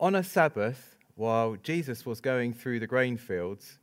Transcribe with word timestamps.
On 0.00 0.16
a 0.16 0.24
Sabbath, 0.24 0.97
while 1.18 1.56
Jesus 1.64 2.06
was 2.06 2.20
going 2.20 2.54
through 2.54 2.78
the 2.78 2.86
grain 2.86 3.16
fields, 3.16 3.80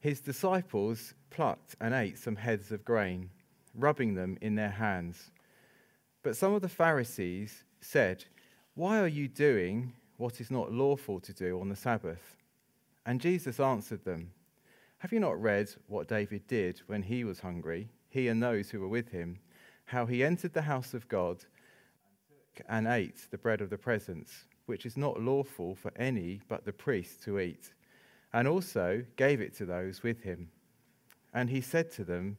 his 0.00 0.20
disciples 0.20 1.14
plucked 1.30 1.74
and 1.80 1.94
ate 1.94 2.18
some 2.18 2.36
heads 2.36 2.70
of 2.72 2.84
grain, 2.84 3.30
rubbing 3.74 4.14
them 4.14 4.36
in 4.42 4.54
their 4.54 4.68
hands. 4.68 5.30
But 6.22 6.36
some 6.36 6.52
of 6.52 6.60
the 6.60 6.68
Pharisees 6.68 7.64
said, 7.80 8.26
Why 8.74 9.00
are 9.00 9.08
you 9.08 9.28
doing 9.28 9.94
what 10.18 10.42
is 10.42 10.50
not 10.50 10.72
lawful 10.72 11.20
to 11.20 11.32
do 11.32 11.58
on 11.58 11.70
the 11.70 11.74
Sabbath? 11.74 12.36
And 13.06 13.18
Jesus 13.18 13.58
answered 13.58 14.04
them, 14.04 14.32
Have 14.98 15.10
you 15.10 15.20
not 15.20 15.40
read 15.40 15.70
what 15.86 16.06
David 16.06 16.46
did 16.46 16.82
when 16.86 17.02
he 17.02 17.24
was 17.24 17.40
hungry, 17.40 17.88
he 18.10 18.28
and 18.28 18.42
those 18.42 18.68
who 18.68 18.80
were 18.80 18.88
with 18.88 19.08
him, 19.08 19.38
how 19.86 20.04
he 20.04 20.22
entered 20.22 20.52
the 20.52 20.60
house 20.60 20.92
of 20.92 21.08
God 21.08 21.46
and 22.68 22.86
ate 22.86 23.30
the 23.30 23.38
bread 23.38 23.62
of 23.62 23.70
the 23.70 23.78
presence? 23.78 24.44
Which 24.66 24.86
is 24.86 24.96
not 24.96 25.20
lawful 25.20 25.74
for 25.74 25.92
any 25.96 26.40
but 26.48 26.64
the 26.64 26.72
priest 26.72 27.22
to 27.24 27.38
eat, 27.38 27.72
and 28.32 28.48
also 28.48 29.04
gave 29.16 29.40
it 29.40 29.54
to 29.56 29.66
those 29.66 30.02
with 30.02 30.22
him. 30.22 30.48
And 31.32 31.50
he 31.50 31.60
said 31.60 31.90
to 31.92 32.04
them, 32.04 32.36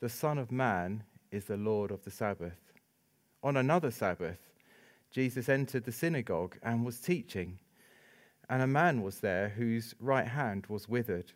The 0.00 0.08
Son 0.08 0.38
of 0.38 0.50
Man 0.52 1.04
is 1.30 1.44
the 1.46 1.56
Lord 1.56 1.90
of 1.90 2.04
the 2.04 2.10
Sabbath. 2.10 2.72
On 3.42 3.56
another 3.56 3.90
Sabbath, 3.90 4.38
Jesus 5.10 5.48
entered 5.48 5.84
the 5.84 5.92
synagogue 5.92 6.56
and 6.62 6.84
was 6.84 7.00
teaching. 7.00 7.58
And 8.48 8.62
a 8.62 8.66
man 8.66 9.02
was 9.02 9.20
there 9.20 9.50
whose 9.50 9.94
right 10.00 10.26
hand 10.26 10.66
was 10.68 10.88
withered. 10.88 11.32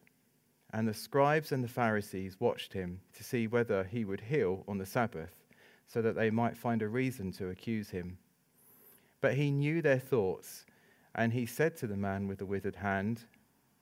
And 0.72 0.86
the 0.86 0.94
scribes 0.94 1.53
and 1.53 1.62
the 1.62 1.69
Pharisees 1.69 2.41
watched 2.41 2.72
him 2.72 3.00
to 3.14 3.25
see 3.25 3.47
whether 3.47 3.84
he 3.84 4.05
would 4.05 4.20
heal 4.20 4.64
on 4.66 4.78
the 4.78 4.86
Sabbath, 4.86 5.44
so 5.86 6.03
that 6.03 6.16
they 6.16 6.30
might 6.30 6.56
find 6.56 6.82
a 6.82 6.88
reason 6.88 7.32
to 7.32 7.48
accuse 7.48 7.91
him. 7.91 8.19
But 9.20 9.34
he 9.34 9.50
knew 9.50 9.83
their 9.83 9.98
thoughts, 9.98 10.64
and 11.14 11.33
he 11.33 11.47
said 11.47 11.77
to 11.78 11.86
the 11.86 11.97
man 11.97 12.28
with 12.28 12.39
the 12.39 12.47
withered 12.47 12.77
hand, 12.77 13.22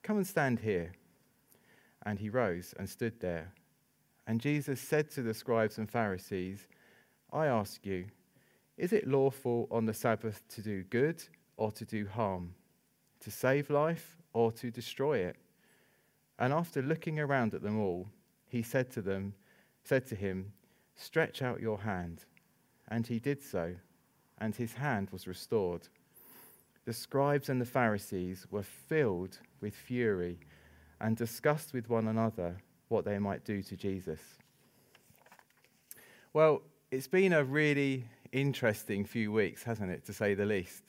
Come 0.03 0.17
and 0.17 0.27
stand 0.27 0.59
here. 0.59 0.93
And 2.05 2.19
he 2.19 2.29
rose 2.29 2.73
and 2.77 2.87
stood 2.87 3.19
there. 3.19 3.51
And 4.27 4.39
Jesus 4.39 4.79
said 4.79 5.09
to 5.11 5.21
the 5.21 5.33
scribes 5.33 5.77
and 5.77 5.89
Pharisees, 5.89 6.67
I 7.31 7.47
ask 7.47 7.85
you, 7.85 8.05
is 8.77 8.91
it 8.91 9.07
lawful 9.07 9.67
on 9.71 9.85
the 9.85 9.93
Sabbath 9.93 10.41
to 10.49 10.61
do 10.61 10.83
good 10.83 11.23
or 11.57 11.71
to 11.71 11.85
do 11.85 12.07
harm, 12.07 12.53
to 13.21 13.31
save 13.31 13.69
life 13.69 14.17
or 14.33 14.51
to 14.53 14.69
destroy 14.69 15.19
it? 15.19 15.37
And 16.37 16.51
after 16.51 16.81
looking 16.81 17.19
around 17.19 17.53
at 17.53 17.61
them 17.61 17.79
all, 17.79 18.07
he 18.47 18.61
said 18.61 18.91
to 18.91 19.01
them, 19.01 19.33
said 19.83 20.05
to 20.07 20.15
him, 20.15 20.51
Stretch 20.95 21.41
out 21.41 21.61
your 21.61 21.79
hand. 21.79 22.25
And 22.87 23.07
he 23.07 23.19
did 23.19 23.41
so 23.41 23.75
and 24.39 24.55
his 24.55 24.73
hand 24.73 25.09
was 25.11 25.27
restored. 25.27 25.87
The 26.85 26.93
scribes 26.93 27.49
and 27.49 27.59
the 27.59 27.65
Pharisees 27.65 28.45
were 28.51 28.63
filled 28.63 29.39
with 29.61 29.75
fury 29.75 30.39
and 31.01 31.17
discussed 31.17 31.73
with 31.73 31.89
one 31.89 32.07
another 32.07 32.57
what 32.89 33.05
they 33.05 33.17
might 33.19 33.43
do 33.43 33.61
to 33.63 33.75
Jesus. 33.75 34.19
Well, 36.33 36.61
it's 36.91 37.07
been 37.07 37.33
a 37.33 37.43
really 37.43 38.07
interesting 38.31 39.05
few 39.05 39.31
weeks, 39.31 39.63
hasn't 39.63 39.91
it, 39.91 40.05
to 40.05 40.13
say 40.13 40.33
the 40.33 40.45
least? 40.45 40.83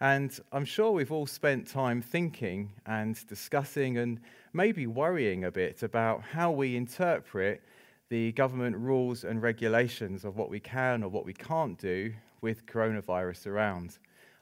And 0.00 0.38
I'm 0.52 0.64
sure 0.64 0.92
we've 0.92 1.10
all 1.10 1.26
spent 1.26 1.66
time 1.66 2.00
thinking 2.00 2.70
and 2.86 3.26
discussing 3.26 3.98
and 3.98 4.20
maybe 4.52 4.86
worrying 4.86 5.44
a 5.44 5.50
bit 5.50 5.82
about 5.82 6.22
how 6.22 6.52
we 6.52 6.76
interpret 6.76 7.62
the 8.08 8.32
government 8.32 8.76
rules 8.76 9.24
and 9.24 9.42
regulations 9.42 10.24
of 10.24 10.36
what 10.36 10.50
we 10.50 10.60
can 10.60 11.02
or 11.02 11.08
what 11.08 11.24
we 11.24 11.34
can't 11.34 11.76
do 11.78 12.12
with 12.40 12.66
coronavirus 12.66 13.46
around. 13.46 13.98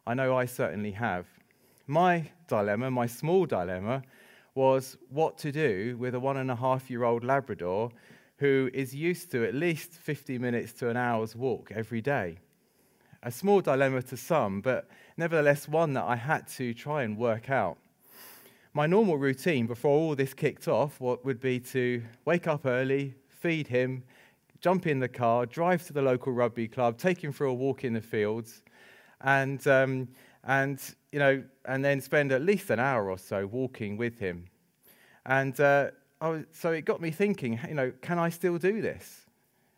I 0.06 0.14
know 0.14 0.36
I 0.36 0.44
certainly 0.44 0.92
have. 0.92 1.26
My 1.86 2.30
dilemma, 2.48 2.90
my 2.90 3.06
small 3.06 3.46
dilemma, 3.46 4.02
was 4.54 4.96
what 5.10 5.38
to 5.38 5.52
do 5.52 5.96
with 5.98 6.14
a 6.14 6.20
one 6.20 6.36
and 6.38 6.50
a 6.50 6.56
half 6.56 6.90
year 6.90 7.04
old 7.04 7.24
Labrador 7.24 7.90
who 8.38 8.70
is 8.74 8.94
used 8.94 9.30
to 9.30 9.46
at 9.46 9.54
least 9.54 9.92
50 9.92 10.38
minutes 10.38 10.72
to 10.74 10.88
an 10.90 10.96
hour's 10.96 11.34
walk 11.34 11.72
every 11.74 12.00
day. 12.00 12.38
A 13.22 13.30
small 13.30 13.60
dilemma 13.60 14.02
to 14.02 14.16
some, 14.16 14.60
but 14.60 14.88
nevertheless 15.16 15.68
one 15.68 15.94
that 15.94 16.04
I 16.04 16.16
had 16.16 16.46
to 16.48 16.74
try 16.74 17.02
and 17.02 17.16
work 17.16 17.50
out. 17.50 17.78
My 18.72 18.86
normal 18.86 19.16
routine 19.16 19.66
before 19.66 19.98
all 19.98 20.14
this 20.14 20.34
kicked 20.34 20.68
off 20.68 21.00
would 21.00 21.40
be 21.40 21.58
to 21.60 22.02
wake 22.26 22.46
up 22.46 22.66
early, 22.66 23.14
feed 23.28 23.68
him, 23.68 24.04
jump 24.60 24.86
in 24.86 25.00
the 25.00 25.08
car, 25.08 25.46
drive 25.46 25.86
to 25.86 25.92
the 25.92 26.02
local 26.02 26.32
rugby 26.32 26.68
club, 26.68 26.98
take 26.98 27.22
him 27.22 27.32
for 27.32 27.46
a 27.46 27.54
walk 27.54 27.84
in 27.84 27.92
the 27.92 28.00
fields, 28.00 28.62
and, 29.20 29.66
um, 29.66 30.08
and, 30.44 30.80
you 31.12 31.18
know, 31.18 31.42
and 31.64 31.84
then 31.84 32.00
spend 32.00 32.32
at 32.32 32.42
least 32.42 32.70
an 32.70 32.78
hour 32.78 33.10
or 33.10 33.18
so 33.18 33.46
walking 33.46 33.96
with 33.96 34.18
him. 34.18 34.46
And 35.24 35.58
uh, 35.60 35.90
was, 36.20 36.44
so 36.52 36.72
it 36.72 36.84
got 36.84 37.00
me 37.00 37.10
thinking, 37.10 37.58
you 37.68 37.74
know, 37.74 37.92
can 38.00 38.18
I 38.18 38.28
still 38.28 38.58
do 38.58 38.80
this? 38.80 39.26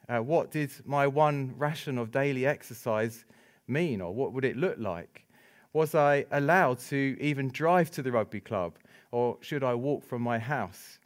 Uh, 0.08 0.18
what 0.18 0.50
did 0.50 0.70
my 0.84 1.06
one 1.06 1.54
ration 1.58 1.98
of 1.98 2.10
daily 2.10 2.46
exercise 2.46 3.24
mean, 3.66 4.00
or 4.00 4.14
what 4.14 4.32
would 4.32 4.44
it 4.44 4.56
look 4.56 4.78
like? 4.78 5.24
Was 5.72 5.94
I 5.94 6.24
allowed 6.30 6.78
to 6.88 7.16
even 7.20 7.48
drive 7.48 7.90
to 7.92 8.02
the 8.02 8.10
rugby 8.10 8.40
club, 8.40 8.78
or 9.10 9.36
should 9.40 9.62
I 9.62 9.74
walk 9.74 10.04
from 10.04 10.22
my 10.22 10.38
house? 10.38 10.98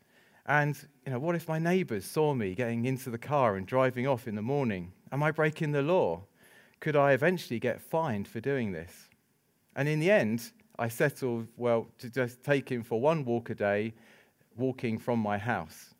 And, 0.46 0.76
you 1.06 1.12
know, 1.12 1.18
what 1.18 1.36
if 1.36 1.48
my 1.48 1.58
neighbors 1.58 2.04
saw 2.04 2.34
me 2.34 2.54
getting 2.54 2.84
into 2.84 3.10
the 3.10 3.18
car 3.18 3.56
and 3.56 3.66
driving 3.66 4.06
off 4.06 4.26
in 4.26 4.34
the 4.34 4.42
morning? 4.42 4.92
Am 5.12 5.22
I 5.22 5.30
breaking 5.30 5.72
the 5.72 5.82
law? 5.82 6.22
Could 6.80 6.96
I 6.96 7.12
eventually 7.12 7.60
get 7.60 7.80
fined 7.80 8.26
for 8.26 8.40
doing 8.40 8.72
this? 8.72 9.08
And 9.76 9.88
in 9.88 10.00
the 10.00 10.10
end, 10.10 10.50
I 10.78 10.88
settled, 10.88 11.46
well, 11.56 11.86
to 11.98 12.10
just 12.10 12.42
take 12.42 12.68
him 12.68 12.82
for 12.82 13.00
one 13.00 13.24
walk 13.24 13.50
a 13.50 13.54
day, 13.54 13.94
walking 14.56 14.98
from 14.98 15.20
my 15.20 15.38
house. 15.38 15.94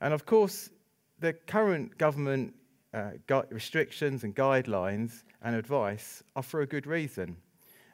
And 0.00 0.14
of 0.14 0.24
course, 0.24 0.70
the 1.18 1.34
current 1.34 1.98
government 1.98 2.54
uh, 2.94 3.10
restrictions 3.50 4.24
and 4.24 4.34
guidelines 4.34 5.22
and 5.42 5.54
advice 5.54 6.22
are 6.34 6.42
for 6.42 6.62
a 6.62 6.66
good 6.66 6.86
reason. 6.86 7.36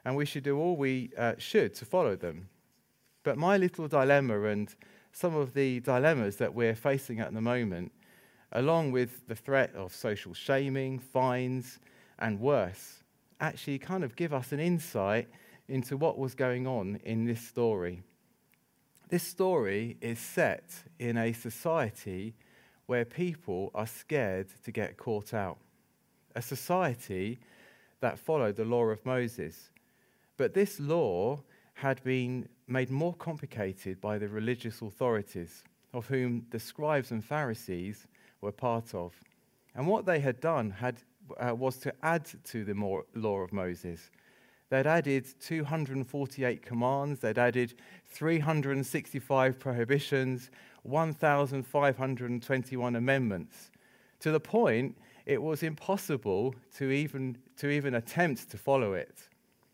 And 0.05 0.15
we 0.15 0.25
should 0.25 0.43
do 0.43 0.57
all 0.57 0.77
we 0.77 1.11
uh, 1.17 1.33
should 1.37 1.75
to 1.75 1.85
follow 1.85 2.15
them. 2.15 2.47
But 3.23 3.37
my 3.37 3.57
little 3.57 3.89
dilemma 3.89 4.43
and 4.43 4.73
some 5.11 5.35
of 5.35 5.53
the 5.53 5.79
dilemmas 5.79 6.37
that 6.37 6.53
we're 6.53 6.75
facing 6.75 7.19
at 7.19 7.33
the 7.33 7.41
moment, 7.41 7.91
along 8.51 8.91
with 8.91 9.27
the 9.27 9.35
threat 9.35 9.73
of 9.75 9.93
social 9.93 10.33
shaming, 10.33 10.99
fines, 10.99 11.79
and 12.19 12.39
worse, 12.39 13.03
actually 13.39 13.79
kind 13.79 14.03
of 14.03 14.15
give 14.15 14.33
us 14.33 14.51
an 14.51 14.59
insight 14.59 15.27
into 15.67 15.97
what 15.97 16.17
was 16.17 16.33
going 16.33 16.65
on 16.65 16.99
in 17.03 17.25
this 17.25 17.41
story. 17.41 18.01
This 19.09 19.23
story 19.23 19.97
is 20.01 20.19
set 20.19 20.69
in 20.99 21.17
a 21.17 21.33
society 21.33 22.35
where 22.87 23.05
people 23.05 23.71
are 23.75 23.87
scared 23.87 24.47
to 24.63 24.71
get 24.71 24.97
caught 24.97 25.33
out, 25.33 25.57
a 26.35 26.41
society 26.41 27.39
that 27.99 28.19
followed 28.19 28.55
the 28.55 28.65
law 28.65 28.85
of 28.85 29.05
Moses. 29.05 29.71
But 30.37 30.53
this 30.53 30.79
law 30.79 31.41
had 31.73 32.03
been 32.03 32.47
made 32.67 32.89
more 32.89 33.13
complicated 33.13 34.01
by 34.01 34.17
the 34.17 34.27
religious 34.27 34.81
authorities, 34.81 35.63
of 35.93 36.07
whom 36.07 36.45
the 36.51 36.59
scribes 36.59 37.11
and 37.11 37.23
Pharisees 37.23 38.07
were 38.41 38.51
part 38.51 38.93
of. 38.93 39.13
And 39.73 39.87
what 39.87 40.05
they 40.05 40.19
had 40.19 40.41
done 40.41 40.71
had, 40.71 40.97
uh, 41.37 41.55
was 41.55 41.77
to 41.77 41.93
add 42.03 42.29
to 42.45 42.65
the 42.65 42.73
law 43.15 43.39
of 43.39 43.53
Moses. 43.53 44.09
They'd 44.69 44.85
added 44.85 45.25
248 45.39 46.61
commands, 46.61 47.21
they'd 47.21 47.37
added 47.37 47.75
365 48.05 49.59
prohibitions, 49.59 50.51
1,521 50.83 52.95
amendments, 52.95 53.71
to 54.19 54.31
the 54.31 54.39
point 54.39 54.97
it 55.25 55.41
was 55.41 55.63
impossible 55.63 56.53
to 56.75 56.91
even, 56.91 57.37
to 57.57 57.69
even 57.69 57.95
attempt 57.95 58.51
to 58.51 58.57
follow 58.57 58.93
it. 58.93 59.27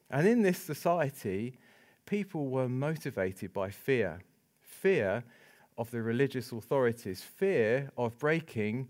And 0.09 0.27
in 0.27 0.41
this 0.41 0.57
society, 0.59 1.59
people 2.05 2.47
were 2.47 2.69
motivated 2.69 3.53
by 3.53 3.69
fear 3.69 4.21
fear 4.83 5.23
of 5.77 5.89
the 5.91 6.01
religious 6.01 6.51
authorities, 6.51 7.21
fear 7.21 7.89
of 7.97 8.19
breaking 8.19 8.87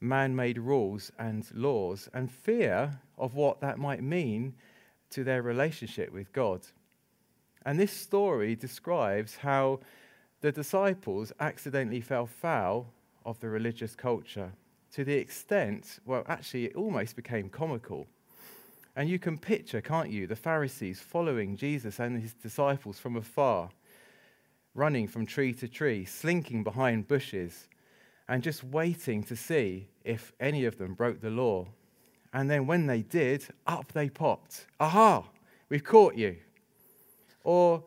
man 0.00 0.34
made 0.34 0.58
rules 0.58 1.12
and 1.18 1.48
laws, 1.54 2.08
and 2.12 2.30
fear 2.30 2.98
of 3.16 3.34
what 3.34 3.60
that 3.60 3.78
might 3.78 4.02
mean 4.02 4.52
to 5.10 5.22
their 5.22 5.42
relationship 5.42 6.12
with 6.12 6.32
God. 6.32 6.66
And 7.64 7.78
this 7.78 7.92
story 7.92 8.56
describes 8.56 9.36
how 9.36 9.80
the 10.40 10.52
disciples 10.52 11.32
accidentally 11.40 12.00
fell 12.00 12.26
foul 12.26 12.92
of 13.24 13.38
the 13.40 13.48
religious 13.48 13.94
culture 13.94 14.52
to 14.92 15.04
the 15.04 15.14
extent, 15.14 15.98
well, 16.04 16.24
actually, 16.26 16.66
it 16.66 16.76
almost 16.76 17.16
became 17.16 17.48
comical. 17.48 18.06
And 18.96 19.10
you 19.10 19.18
can 19.18 19.36
picture, 19.36 19.82
can't 19.82 20.10
you, 20.10 20.26
the 20.26 20.34
Pharisees 20.34 21.00
following 21.00 21.54
Jesus 21.54 22.00
and 22.00 22.20
his 22.20 22.32
disciples 22.32 22.98
from 22.98 23.16
afar, 23.16 23.68
running 24.74 25.06
from 25.06 25.26
tree 25.26 25.52
to 25.52 25.68
tree, 25.68 26.06
slinking 26.06 26.64
behind 26.64 27.06
bushes, 27.06 27.68
and 28.26 28.42
just 28.42 28.64
waiting 28.64 29.22
to 29.24 29.36
see 29.36 29.88
if 30.02 30.32
any 30.40 30.64
of 30.64 30.78
them 30.78 30.94
broke 30.94 31.20
the 31.20 31.28
law. 31.28 31.66
And 32.32 32.50
then 32.50 32.66
when 32.66 32.86
they 32.86 33.02
did, 33.02 33.46
up 33.66 33.92
they 33.92 34.08
popped. 34.08 34.66
Aha, 34.80 35.24
we've 35.68 35.84
caught 35.84 36.16
you. 36.16 36.36
Or 37.44 37.84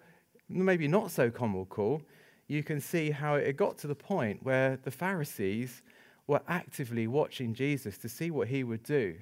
maybe 0.48 0.88
not 0.88 1.10
so 1.10 1.32
comical, 1.32 2.04
you 2.48 2.62
can 2.62 2.80
see 2.80 3.10
how 3.10 3.36
it 3.36 3.58
got 3.58 3.80
to 3.80 3.88
the 3.88 3.96
point 3.96 4.44
where 4.44 4.78
the 4.84 4.92
Pharisees 4.92 5.82
were 6.28 6.42
actively 6.48 7.08
watching 7.08 7.56
Jesus 7.56 7.98
to 7.98 8.10
see 8.10 8.30
what 8.30 8.48
he 8.48 8.64
would 8.64 8.84
do, 8.84 9.16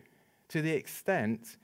to 0.50 0.62
the 0.62 0.72
extent 0.72 1.56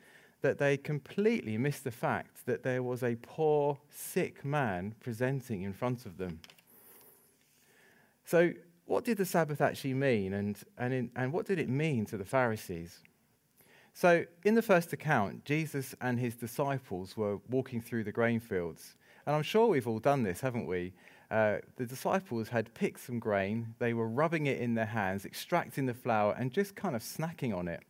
that 0.43 0.59
they 0.59 0.75
completely 0.75 1.57
missed 1.57 1.85
the 1.85 1.91
fact 1.91 2.45
that 2.45 2.63
there 2.63 2.83
was 2.83 3.01
a 3.01 3.15
poor, 3.15 3.79
sick 3.89 4.43
man 4.43 4.93
presenting 4.99 5.63
in 5.63 5.71
front 5.73 6.05
of 6.05 6.17
them. 6.17 6.41
So, 8.25 8.51
what 8.85 9.05
did 9.05 9.17
the 9.17 9.25
Sabbath 9.25 9.61
actually 9.61 9.93
mean, 9.93 10.33
and, 10.33 10.57
and, 10.77 10.93
in, 10.93 11.11
and 11.15 11.31
what 11.31 11.45
did 11.45 11.59
it 11.59 11.69
mean 11.69 12.05
to 12.07 12.17
the 12.17 12.25
Pharisees? 12.25 12.99
So, 13.93 14.25
in 14.43 14.55
the 14.55 14.61
first 14.61 14.91
account, 14.91 15.45
Jesus 15.45 15.95
and 16.01 16.19
his 16.19 16.35
disciples 16.35 17.15
were 17.15 17.37
walking 17.49 17.79
through 17.79 18.03
the 18.03 18.11
grain 18.11 18.41
fields. 18.41 18.95
And 19.25 19.33
I'm 19.33 19.43
sure 19.43 19.67
we've 19.67 19.87
all 19.87 19.99
done 19.99 20.23
this, 20.23 20.41
haven't 20.41 20.67
we? 20.67 20.93
Uh, 21.31 21.59
the 21.77 21.85
disciples 21.85 22.49
had 22.49 22.73
picked 22.73 22.99
some 22.99 23.17
grain, 23.17 23.75
they 23.79 23.93
were 23.93 24.09
rubbing 24.09 24.45
it 24.47 24.59
in 24.59 24.75
their 24.75 24.85
hands, 24.87 25.25
extracting 25.25 25.85
the 25.85 25.93
flour, 25.93 26.35
and 26.37 26.51
just 26.51 26.75
kind 26.75 26.97
of 26.97 27.01
snacking 27.01 27.55
on 27.55 27.69
it. 27.69 27.81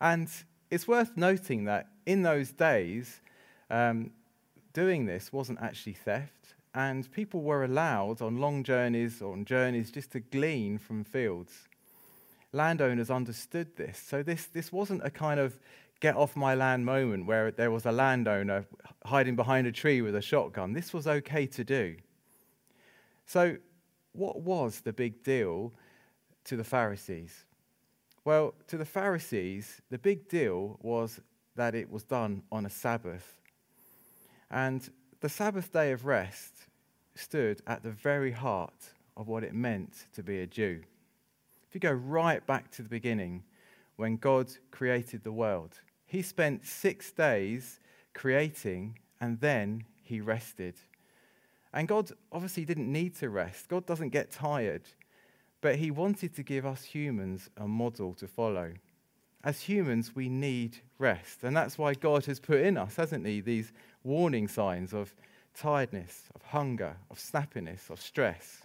And 0.00 0.28
it's 0.70 0.86
worth 0.86 1.16
noting 1.16 1.64
that 1.64 1.88
in 2.06 2.22
those 2.22 2.52
days, 2.52 3.20
um, 3.70 4.12
doing 4.72 5.06
this 5.06 5.32
wasn't 5.32 5.60
actually 5.60 5.94
theft, 5.94 6.54
and 6.74 7.10
people 7.12 7.42
were 7.42 7.64
allowed 7.64 8.22
on 8.22 8.36
long 8.36 8.62
journeys 8.62 9.20
or 9.20 9.32
on 9.32 9.44
journeys 9.44 9.90
just 9.90 10.12
to 10.12 10.20
glean 10.20 10.78
from 10.78 11.02
fields. 11.02 11.68
Landowners 12.52 13.10
understood 13.10 13.76
this, 13.76 13.98
so 13.98 14.22
this, 14.22 14.46
this 14.46 14.72
wasn't 14.72 15.04
a 15.04 15.10
kind 15.10 15.40
of 15.40 15.58
get 16.00 16.16
off 16.16 16.34
my 16.34 16.54
land 16.54 16.84
moment 16.84 17.26
where 17.26 17.50
there 17.50 17.70
was 17.70 17.84
a 17.84 17.92
landowner 17.92 18.64
hiding 19.04 19.36
behind 19.36 19.66
a 19.66 19.72
tree 19.72 20.00
with 20.00 20.14
a 20.14 20.22
shotgun. 20.22 20.72
This 20.72 20.94
was 20.94 21.06
okay 21.06 21.46
to 21.46 21.64
do. 21.64 21.96
So, 23.26 23.58
what 24.12 24.40
was 24.40 24.80
the 24.80 24.92
big 24.92 25.22
deal 25.22 25.72
to 26.44 26.56
the 26.56 26.64
Pharisees? 26.64 27.44
Well, 28.24 28.54
to 28.68 28.76
the 28.76 28.84
Pharisees, 28.84 29.80
the 29.90 29.98
big 29.98 30.28
deal 30.28 30.78
was 30.82 31.20
that 31.56 31.74
it 31.74 31.90
was 31.90 32.02
done 32.02 32.42
on 32.52 32.66
a 32.66 32.70
Sabbath. 32.70 33.40
And 34.50 34.88
the 35.20 35.28
Sabbath 35.28 35.72
day 35.72 35.92
of 35.92 36.04
rest 36.04 36.66
stood 37.14 37.62
at 37.66 37.82
the 37.82 37.90
very 37.90 38.32
heart 38.32 38.90
of 39.16 39.28
what 39.28 39.42
it 39.42 39.54
meant 39.54 40.04
to 40.14 40.22
be 40.22 40.40
a 40.40 40.46
Jew. 40.46 40.82
If 41.68 41.74
you 41.74 41.80
go 41.80 41.92
right 41.92 42.46
back 42.46 42.70
to 42.72 42.82
the 42.82 42.88
beginning, 42.88 43.42
when 43.96 44.16
God 44.16 44.50
created 44.70 45.24
the 45.24 45.32
world, 45.32 45.80
he 46.06 46.20
spent 46.20 46.66
six 46.66 47.12
days 47.12 47.80
creating 48.12 48.98
and 49.20 49.40
then 49.40 49.84
he 50.02 50.20
rested. 50.20 50.74
And 51.72 51.88
God 51.88 52.10
obviously 52.32 52.64
didn't 52.64 52.90
need 52.90 53.14
to 53.16 53.30
rest. 53.30 53.68
God 53.68 53.86
doesn't 53.86 54.08
get 54.08 54.30
tired. 54.30 54.82
But 55.60 55.76
he 55.76 55.90
wanted 55.90 56.34
to 56.36 56.42
give 56.42 56.64
us 56.64 56.84
humans 56.84 57.50
a 57.56 57.68
model 57.68 58.14
to 58.14 58.26
follow. 58.26 58.72
As 59.42 59.60
humans, 59.60 60.14
we 60.14 60.28
need 60.28 60.78
rest. 60.98 61.44
And 61.44 61.56
that's 61.56 61.78
why 61.78 61.94
God 61.94 62.26
has 62.26 62.40
put 62.40 62.60
in 62.60 62.76
us, 62.76 62.96
hasn't 62.96 63.26
he, 63.26 63.40
these 63.40 63.72
warning 64.04 64.48
signs 64.48 64.92
of 64.92 65.14
tiredness, 65.54 66.24
of 66.34 66.42
hunger, 66.42 66.96
of 67.10 67.18
snappiness, 67.18 67.90
of 67.90 68.00
stress. 68.00 68.62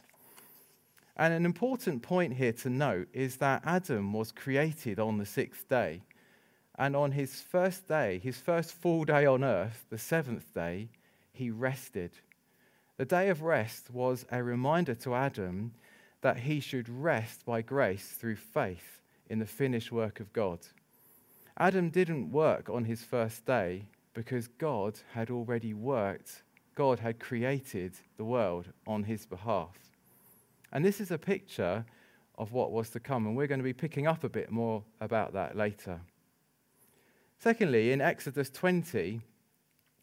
And 1.17 1.33
an 1.33 1.45
important 1.45 2.01
point 2.01 2.33
here 2.33 2.51
to 2.53 2.69
note 2.69 3.07
is 3.13 3.37
that 3.37 3.63
Adam 3.65 4.11
was 4.11 4.31
created 4.31 4.99
on 4.99 5.17
the 5.17 5.25
sixth 5.25 5.67
day. 5.69 6.01
And 6.77 6.95
on 6.95 7.13
his 7.13 7.41
first 7.41 7.87
day, 7.87 8.19
his 8.21 8.37
first 8.37 8.73
full 8.73 9.05
day 9.05 9.25
on 9.25 9.43
earth, 9.43 9.85
the 9.89 9.97
seventh 9.97 10.53
day, 10.53 10.89
he 11.31 11.49
rested. 11.49 12.11
The 12.97 13.05
day 13.05 13.29
of 13.29 13.41
rest 13.41 13.89
was 13.91 14.25
a 14.29 14.43
reminder 14.43 14.95
to 14.95 15.15
Adam 15.15 15.73
that 16.21 16.39
he 16.39 16.59
should 16.59 16.89
rest 16.89 17.45
by 17.45 17.61
grace 17.61 18.09
through 18.09 18.35
faith 18.35 19.01
in 19.29 19.39
the 19.39 19.45
finished 19.45 19.91
work 19.91 20.19
of 20.19 20.31
God. 20.33 20.59
Adam 21.57 21.89
didn't 21.89 22.31
work 22.31 22.69
on 22.69 22.85
his 22.85 23.01
first 23.01 23.45
day 23.45 23.87
because 24.13 24.47
God 24.47 24.99
had 25.13 25.29
already 25.29 25.73
worked, 25.73 26.43
God 26.75 26.99
had 26.99 27.19
created 27.19 27.93
the 28.17 28.25
world 28.25 28.67
on 28.85 29.03
his 29.03 29.25
behalf. 29.25 29.77
And 30.71 30.83
this 30.83 30.99
is 30.99 31.11
a 31.11 31.17
picture 31.17 31.85
of 32.37 32.51
what 32.51 32.71
was 32.71 32.89
to 32.89 32.99
come, 32.99 33.25
and 33.27 33.35
we're 33.35 33.47
going 33.47 33.59
to 33.59 33.63
be 33.63 33.73
picking 33.73 34.07
up 34.07 34.23
a 34.23 34.29
bit 34.29 34.51
more 34.51 34.83
about 34.99 35.33
that 35.33 35.55
later. 35.55 36.01
Secondly, 37.39 37.91
in 37.91 38.01
Exodus 38.01 38.49
20, 38.49 39.21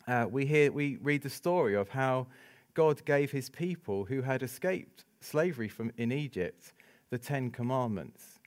uh, 0.06 0.26
we, 0.31 0.47
hear, 0.47 0.73
we 0.73 0.97
read 0.97 1.23
the 1.23 1.31
story 1.31 1.75
of 1.75 1.91
how 1.91 2.26
God 2.75 3.05
gave 3.05 3.31
his 3.31 3.50
people 3.50 4.05
who 4.05 4.23
had 4.23 4.43
escaped 4.43 5.05
slavery 5.22 5.69
from, 5.69 5.92
in 5.96 6.12
Egypt 6.12 6.72
the 7.10 7.19
Ten 7.19 7.50
Commandments. 7.50 8.40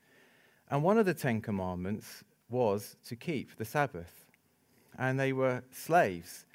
And 0.70 0.84
one 0.84 0.98
of 0.98 1.06
the 1.06 1.14
Ten 1.14 1.42
Commandments 1.42 2.24
was 2.50 2.96
to 3.08 3.16
keep 3.16 3.56
the 3.58 3.66
Sabbath. 3.66 4.26
And 4.98 5.20
they 5.20 5.34
were 5.34 5.64
slaves. 5.72 6.46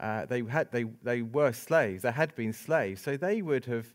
Uh, 0.00 0.26
they, 0.26 0.42
had, 0.42 0.72
they, 0.72 0.84
they 1.02 1.22
were 1.22 1.52
slaves. 1.52 2.02
They 2.02 2.10
had 2.10 2.34
been 2.34 2.52
slaves. 2.52 3.00
So 3.00 3.16
they 3.16 3.42
would 3.42 3.66
have 3.66 3.86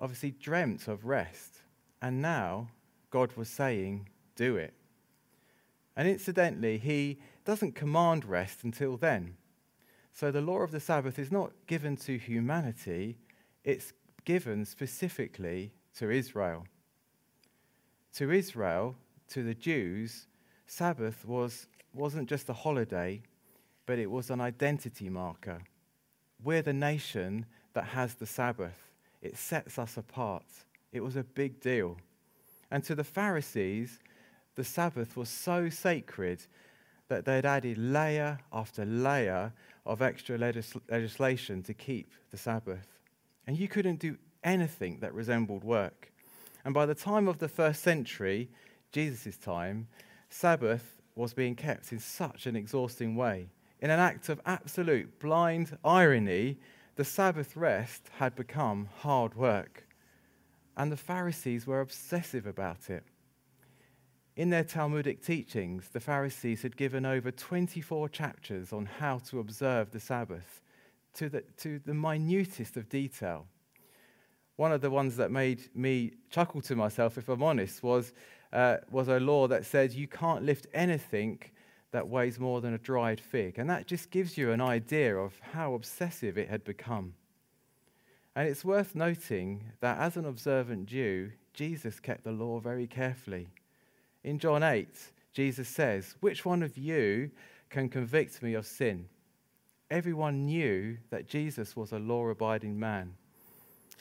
obviously 0.00 0.32
dreamt 0.32 0.88
of 0.88 1.04
rest. 1.04 1.58
And 2.02 2.20
now 2.20 2.68
God 3.10 3.32
was 3.36 3.48
saying, 3.48 4.08
do 4.34 4.56
it. 4.56 4.74
And 5.96 6.08
incidentally, 6.08 6.78
he 6.78 7.18
doesn't 7.44 7.76
command 7.76 8.24
rest 8.24 8.64
until 8.64 8.96
then. 8.96 9.36
So 10.12 10.30
the 10.30 10.40
law 10.40 10.58
of 10.58 10.70
the 10.70 10.80
Sabbath 10.80 11.18
is 11.18 11.30
not 11.30 11.52
given 11.66 11.96
to 11.98 12.18
humanity, 12.18 13.18
it's 13.64 13.92
given 14.24 14.64
specifically 14.64 15.72
to 15.96 16.10
Israel. 16.10 16.66
To 18.14 18.30
Israel, 18.30 18.96
to 19.28 19.42
the 19.42 19.54
Jews, 19.54 20.26
Sabbath 20.66 21.24
was, 21.26 21.66
wasn't 21.92 22.28
just 22.28 22.48
a 22.48 22.52
holiday, 22.52 23.22
but 23.86 23.98
it 23.98 24.10
was 24.10 24.30
an 24.30 24.40
identity 24.40 25.08
marker. 25.08 25.60
We're 26.42 26.62
the 26.62 26.72
nation 26.72 27.46
that 27.74 27.84
has 27.84 28.14
the 28.14 28.26
Sabbath, 28.26 28.78
it 29.20 29.36
sets 29.36 29.78
us 29.78 29.96
apart. 29.96 30.44
It 30.92 31.02
was 31.02 31.16
a 31.16 31.24
big 31.24 31.60
deal. 31.60 31.96
And 32.70 32.84
to 32.84 32.94
the 32.94 33.04
Pharisees, 33.04 33.98
the 34.54 34.64
Sabbath 34.64 35.16
was 35.16 35.28
so 35.28 35.68
sacred 35.68 36.44
that 37.08 37.24
they'd 37.24 37.44
added 37.44 37.78
layer 37.78 38.38
after 38.52 38.84
layer 38.84 39.52
of 39.84 40.02
extra 40.02 40.38
legis- 40.38 40.74
legislation 40.88 41.62
to 41.64 41.74
keep 41.74 42.12
the 42.30 42.36
Sabbath. 42.36 42.93
And 43.46 43.58
you 43.58 43.68
couldn't 43.68 44.00
do 44.00 44.16
anything 44.42 44.98
that 45.00 45.14
resembled 45.14 45.64
work. 45.64 46.12
And 46.64 46.72
by 46.72 46.86
the 46.86 46.94
time 46.94 47.28
of 47.28 47.38
the 47.38 47.48
first 47.48 47.82
century, 47.82 48.48
Jesus' 48.92 49.36
time, 49.36 49.88
Sabbath 50.28 51.02
was 51.14 51.34
being 51.34 51.54
kept 51.54 51.92
in 51.92 51.98
such 51.98 52.46
an 52.46 52.56
exhausting 52.56 53.16
way. 53.16 53.48
In 53.80 53.90
an 53.90 54.00
act 54.00 54.28
of 54.28 54.40
absolute 54.46 55.18
blind 55.18 55.76
irony, 55.84 56.58
the 56.96 57.04
Sabbath 57.04 57.56
rest 57.56 58.08
had 58.18 58.34
become 58.34 58.88
hard 59.00 59.34
work. 59.34 59.86
And 60.76 60.90
the 60.90 60.96
Pharisees 60.96 61.66
were 61.66 61.80
obsessive 61.80 62.46
about 62.46 62.88
it. 62.88 63.04
In 64.36 64.50
their 64.50 64.64
Talmudic 64.64 65.22
teachings, 65.22 65.90
the 65.92 66.00
Pharisees 66.00 66.62
had 66.62 66.76
given 66.76 67.06
over 67.06 67.30
24 67.30 68.08
chapters 68.08 68.72
on 68.72 68.86
how 68.86 69.18
to 69.18 69.38
observe 69.38 69.92
the 69.92 70.00
Sabbath 70.00 70.60
to 71.14 71.28
the, 71.28 71.42
to 71.58 71.80
the 71.84 71.94
minutest 71.94 72.76
of 72.76 72.88
detail. 72.88 73.46
One 74.56 74.72
of 74.72 74.80
the 74.80 74.90
ones 74.90 75.16
that 75.16 75.30
made 75.30 75.68
me 75.74 76.12
chuckle 76.30 76.60
to 76.62 76.76
myself, 76.76 77.18
if 77.18 77.28
I'm 77.28 77.42
honest, 77.42 77.82
was, 77.82 78.12
uh, 78.52 78.76
was 78.90 79.08
a 79.08 79.18
law 79.18 79.48
that 79.48 79.66
said 79.66 79.92
you 79.92 80.06
can't 80.06 80.44
lift 80.44 80.66
anything 80.72 81.40
that 81.90 82.08
weighs 82.08 82.38
more 82.38 82.60
than 82.60 82.74
a 82.74 82.78
dried 82.78 83.20
fig. 83.20 83.58
And 83.58 83.68
that 83.70 83.86
just 83.86 84.10
gives 84.10 84.36
you 84.36 84.50
an 84.50 84.60
idea 84.60 85.16
of 85.16 85.32
how 85.52 85.74
obsessive 85.74 86.36
it 86.36 86.48
had 86.48 86.64
become. 86.64 87.14
And 88.36 88.48
it's 88.48 88.64
worth 88.64 88.94
noting 88.94 89.64
that 89.80 89.98
as 89.98 90.16
an 90.16 90.24
observant 90.24 90.86
Jew, 90.86 91.30
Jesus 91.52 92.00
kept 92.00 92.24
the 92.24 92.32
law 92.32 92.58
very 92.58 92.86
carefully. 92.86 93.48
In 94.24 94.38
John 94.38 94.62
8, 94.62 94.88
Jesus 95.32 95.68
says, 95.68 96.16
Which 96.20 96.44
one 96.44 96.62
of 96.62 96.76
you 96.76 97.30
can 97.70 97.88
convict 97.88 98.42
me 98.42 98.54
of 98.54 98.66
sin? 98.66 99.08
Everyone 99.94 100.44
knew 100.44 100.96
that 101.10 101.28
Jesus 101.28 101.76
was 101.76 101.92
a 101.92 101.98
law 102.00 102.26
abiding 102.26 102.76
man. 102.76 103.14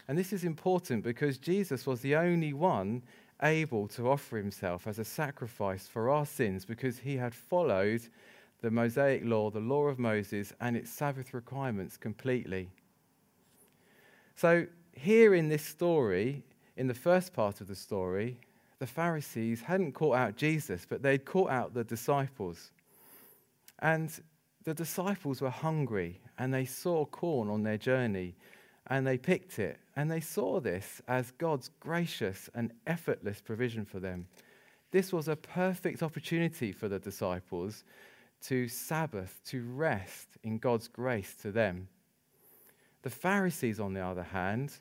And 0.08 0.18
this 0.18 0.34
is 0.34 0.44
important 0.44 1.04
because 1.04 1.38
Jesus 1.38 1.86
was 1.86 2.02
the 2.02 2.16
only 2.16 2.52
one 2.52 3.04
able 3.44 3.88
to 3.90 4.10
offer 4.10 4.38
himself 4.38 4.88
as 4.88 4.98
a 4.98 5.06
sacrifice 5.06 5.88
for 5.88 6.10
our 6.10 6.26
sins 6.26 6.66
because 6.66 6.98
he 6.98 7.18
had 7.18 7.36
followed 7.36 8.02
the 8.62 8.72
Mosaic 8.72 9.24
law, 9.24 9.52
the 9.52 9.60
law 9.60 9.84
of 9.84 10.00
Moses, 10.00 10.52
and 10.60 10.76
its 10.76 10.90
Sabbath 10.90 11.32
requirements 11.32 11.96
completely. 11.96 12.70
So, 14.36 14.66
here 14.94 15.36
in 15.36 15.48
this 15.48 15.64
story, 15.64 16.44
in 16.76 16.88
the 16.88 16.94
first 16.96 17.34
part 17.34 17.62
of 17.62 17.68
the 17.68 17.76
story, 17.76 18.40
the 18.80 18.88
Pharisees 18.88 19.62
hadn't 19.62 19.92
caught 19.92 20.16
out 20.16 20.38
Jesus, 20.38 20.88
but 20.90 21.04
they'd 21.04 21.24
caught 21.24 21.52
out 21.52 21.76
the 21.76 21.84
disciples. 21.84 22.72
And 23.80 24.12
the 24.64 24.74
disciples 24.74 25.42
were 25.42 25.50
hungry 25.50 26.22
and 26.38 26.54
they 26.54 26.66
saw 26.66 27.06
corn 27.06 27.50
on 27.50 27.64
their 27.64 27.78
journey 27.78 28.36
and 28.88 29.06
they 29.06 29.18
picked 29.18 29.60
it. 29.60 29.80
And 29.96 30.10
they 30.10 30.20
saw 30.20 30.60
this 30.60 31.02
as 31.08 31.32
God's 31.32 31.70
gracious 31.80 32.50
and 32.56 32.72
effortless 32.88 33.42
provision 33.42 33.86
for 33.86 34.00
them. 34.00 34.28
This 34.92 35.12
was 35.12 35.28
a 35.28 35.36
perfect 35.36 36.04
opportunity 36.04 36.72
for 36.72 36.88
the 36.88 37.00
disciples 37.00 37.84
to 38.44 38.68
Sabbath, 38.68 39.40
to 39.46 39.64
rest 39.64 40.28
in 40.44 40.58
God's 40.58 40.88
grace 40.88 41.36
to 41.42 41.52
them. 41.52 41.88
The 43.04 43.10
Pharisees, 43.10 43.80
on 43.80 43.94
the 43.94 44.02
other 44.02 44.24
hand, 44.24 44.74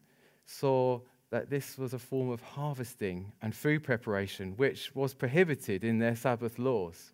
saw 0.47 1.01
that 1.31 1.49
this 1.49 1.79
was 1.79 1.95
a 1.95 1.99
form 1.99 2.29
of 2.29 2.43
harvesting 2.43 3.33
and 3.41 3.55
food 3.55 3.83
preparation, 3.83 4.53
which 4.57 4.95
was 4.95 5.15
prohibited 5.15 5.85
in 5.85 5.99
their 5.99 6.17
Sabbath 6.17 6.59
laws. 6.59 7.13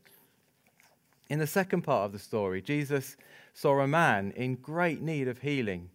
In 1.28 1.38
the 1.38 1.46
second 1.46 1.82
part 1.82 2.06
of 2.06 2.12
the 2.12 2.18
story, 2.18 2.62
Jesus 2.62 3.16
saw 3.52 3.80
a 3.80 3.88
man 3.88 4.32
in 4.36 4.54
great 4.56 5.02
need 5.02 5.28
of 5.28 5.40
healing, 5.40 5.90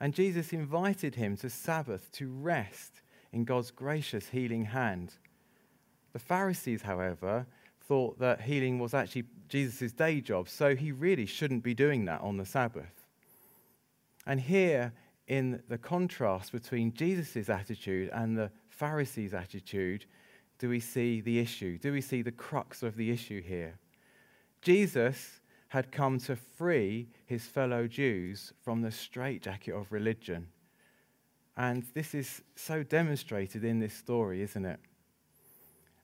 and 0.00 0.14
Jesus 0.14 0.52
invited 0.52 1.16
him 1.16 1.36
to 1.38 1.50
Sabbath 1.50 2.12
to 2.12 2.28
rest 2.28 3.00
in 3.32 3.44
God's 3.44 3.70
gracious 3.70 4.28
healing 4.28 4.66
hand. 4.66 5.14
The 6.12 6.18
Pharisees, 6.18 6.82
however, 6.82 7.46
thought 7.80 8.18
that 8.18 8.42
healing 8.42 8.78
was 8.78 8.94
actually 8.94 9.24
Jesus' 9.48 9.92
day 9.92 10.20
job, 10.20 10.48
so 10.48 10.74
he 10.74 10.92
really 10.92 11.26
shouldn't 11.26 11.62
be 11.62 11.74
doing 11.74 12.04
that 12.04 12.20
on 12.20 12.36
the 12.36 12.46
Sabbath. 12.46 13.04
And 14.26 14.40
here 14.40 14.92
in 15.26 15.62
the 15.68 15.78
contrast 15.78 16.52
between 16.52 16.94
Jesus' 16.94 17.48
attitude 17.48 18.10
and 18.12 18.36
the 18.36 18.50
Pharisees' 18.68 19.34
attitude, 19.34 20.04
do 20.58 20.68
we 20.68 20.80
see 20.80 21.20
the 21.20 21.38
issue? 21.38 21.78
Do 21.78 21.92
we 21.92 22.00
see 22.00 22.22
the 22.22 22.32
crux 22.32 22.82
of 22.82 22.96
the 22.96 23.10
issue 23.10 23.42
here? 23.42 23.78
Jesus 24.66 25.38
had 25.68 25.92
come 25.92 26.18
to 26.18 26.34
free 26.34 27.06
his 27.24 27.44
fellow 27.44 27.86
Jews 27.86 28.52
from 28.64 28.82
the 28.82 28.90
straitjacket 28.90 29.72
of 29.72 29.92
religion. 29.92 30.48
And 31.56 31.84
this 31.94 32.16
is 32.16 32.42
so 32.56 32.82
demonstrated 32.82 33.62
in 33.62 33.78
this 33.78 33.94
story, 33.94 34.42
isn't 34.42 34.64
it? 34.64 34.80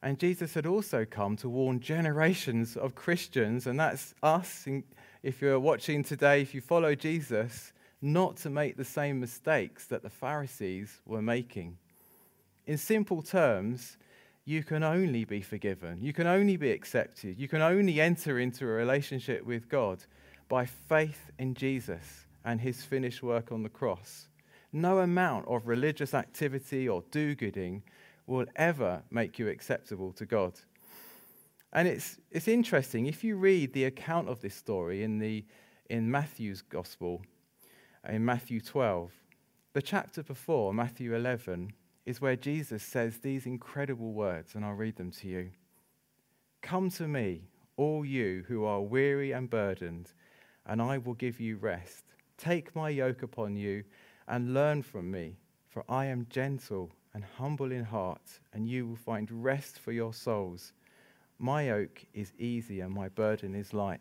And 0.00 0.16
Jesus 0.16 0.54
had 0.54 0.66
also 0.66 1.04
come 1.04 1.34
to 1.38 1.48
warn 1.48 1.80
generations 1.80 2.76
of 2.76 2.94
Christians, 2.94 3.66
and 3.66 3.80
that's 3.80 4.14
us. 4.22 4.68
If 5.24 5.42
you're 5.42 5.58
watching 5.58 6.04
today, 6.04 6.40
if 6.40 6.54
you 6.54 6.60
follow 6.60 6.94
Jesus, 6.94 7.72
not 8.00 8.36
to 8.36 8.50
make 8.50 8.76
the 8.76 8.84
same 8.84 9.18
mistakes 9.18 9.86
that 9.86 10.04
the 10.04 10.08
Pharisees 10.10 11.00
were 11.04 11.20
making. 11.20 11.78
In 12.68 12.78
simple 12.78 13.22
terms, 13.22 13.96
you 14.44 14.62
can 14.62 14.82
only 14.82 15.24
be 15.24 15.40
forgiven, 15.40 16.00
you 16.00 16.12
can 16.12 16.26
only 16.26 16.56
be 16.56 16.70
accepted, 16.70 17.38
you 17.38 17.48
can 17.48 17.62
only 17.62 18.00
enter 18.00 18.38
into 18.38 18.64
a 18.64 18.68
relationship 18.68 19.44
with 19.44 19.68
God 19.68 20.04
by 20.48 20.64
faith 20.66 21.30
in 21.38 21.54
Jesus 21.54 22.26
and 22.44 22.60
his 22.60 22.82
finished 22.82 23.22
work 23.22 23.52
on 23.52 23.62
the 23.62 23.68
cross. 23.68 24.28
No 24.72 24.98
amount 24.98 25.46
of 25.48 25.68
religious 25.68 26.14
activity 26.14 26.88
or 26.88 27.04
do 27.10 27.34
gooding 27.34 27.82
will 28.26 28.46
ever 28.56 29.02
make 29.10 29.38
you 29.38 29.48
acceptable 29.48 30.12
to 30.12 30.26
God. 30.26 30.54
And 31.72 31.86
it's, 31.88 32.18
it's 32.30 32.48
interesting, 32.48 33.06
if 33.06 33.22
you 33.22 33.36
read 33.36 33.72
the 33.72 33.84
account 33.84 34.28
of 34.28 34.40
this 34.40 34.54
story 34.54 35.02
in, 35.02 35.18
the, 35.18 35.44
in 35.88 36.10
Matthew's 36.10 36.62
Gospel, 36.62 37.22
in 38.08 38.24
Matthew 38.24 38.60
12. 38.60 39.12
The 39.74 39.82
chapter 39.82 40.22
before, 40.22 40.74
Matthew 40.74 41.14
11, 41.14 41.72
is 42.04 42.20
where 42.20 42.36
Jesus 42.36 42.82
says 42.82 43.18
these 43.18 43.46
incredible 43.46 44.12
words, 44.12 44.54
and 44.54 44.64
I'll 44.64 44.72
read 44.72 44.96
them 44.96 45.10
to 45.12 45.28
you. 45.28 45.50
Come 46.60 46.90
to 46.90 47.06
me, 47.06 47.42
all 47.76 48.04
you 48.04 48.44
who 48.48 48.64
are 48.64 48.80
weary 48.80 49.32
and 49.32 49.48
burdened, 49.48 50.12
and 50.66 50.80
I 50.82 50.98
will 50.98 51.14
give 51.14 51.40
you 51.40 51.56
rest. 51.56 52.04
Take 52.38 52.74
my 52.74 52.88
yoke 52.88 53.22
upon 53.22 53.56
you 53.56 53.84
and 54.26 54.54
learn 54.54 54.82
from 54.82 55.10
me, 55.10 55.36
for 55.68 55.84
I 55.88 56.06
am 56.06 56.26
gentle 56.28 56.90
and 57.14 57.24
humble 57.24 57.72
in 57.72 57.84
heart, 57.84 58.40
and 58.52 58.68
you 58.68 58.86
will 58.86 58.96
find 58.96 59.30
rest 59.30 59.78
for 59.78 59.92
your 59.92 60.12
souls. 60.12 60.72
My 61.38 61.66
yoke 61.66 62.04
is 62.14 62.32
easy 62.38 62.80
and 62.80 62.92
my 62.92 63.08
burden 63.08 63.54
is 63.54 63.74
light. 63.74 64.00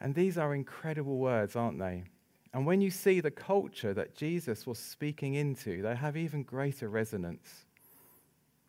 And 0.00 0.14
these 0.14 0.38
are 0.38 0.54
incredible 0.54 1.18
words, 1.18 1.56
aren't 1.56 1.78
they? 1.78 2.04
And 2.52 2.66
when 2.66 2.80
you 2.80 2.90
see 2.90 3.20
the 3.20 3.30
culture 3.30 3.94
that 3.94 4.16
Jesus 4.16 4.66
was 4.66 4.78
speaking 4.78 5.34
into, 5.34 5.82
they 5.82 5.94
have 5.94 6.16
even 6.16 6.42
greater 6.42 6.88
resonance. 6.88 7.64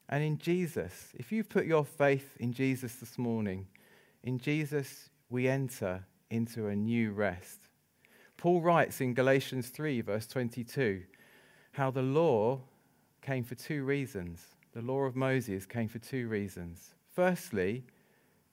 And 0.08 0.24
in 0.24 0.38
Jesus, 0.38 1.10
if 1.16 1.32
you've 1.32 1.50
put 1.50 1.66
your 1.66 1.86
faith 1.86 2.36
in 2.40 2.54
Jesus 2.54 2.96
this 2.96 3.18
morning, 3.18 3.68
in 4.24 4.38
Jesus 4.38 5.10
we 5.30 5.48
enter 5.48 6.04
into 6.30 6.68
a 6.68 6.76
new 6.76 7.12
rest. 7.12 7.60
Paul 8.38 8.62
writes 8.62 9.02
in 9.02 9.14
Galatians 9.14 9.70
3, 9.70 10.02
verse 10.02 10.28
22, 10.28 11.04
how 11.72 11.90
the 11.90 12.02
law 12.02 12.60
came 13.22 13.44
for 13.44 13.56
two 13.56 13.84
reasons. 13.84 14.46
The 14.74 14.82
law 14.82 15.02
of 15.02 15.16
Moses 15.16 15.66
came 15.66 15.88
for 15.88 16.00
two 16.00 16.28
reasons. 16.28 16.94
Firstly, 17.14 17.84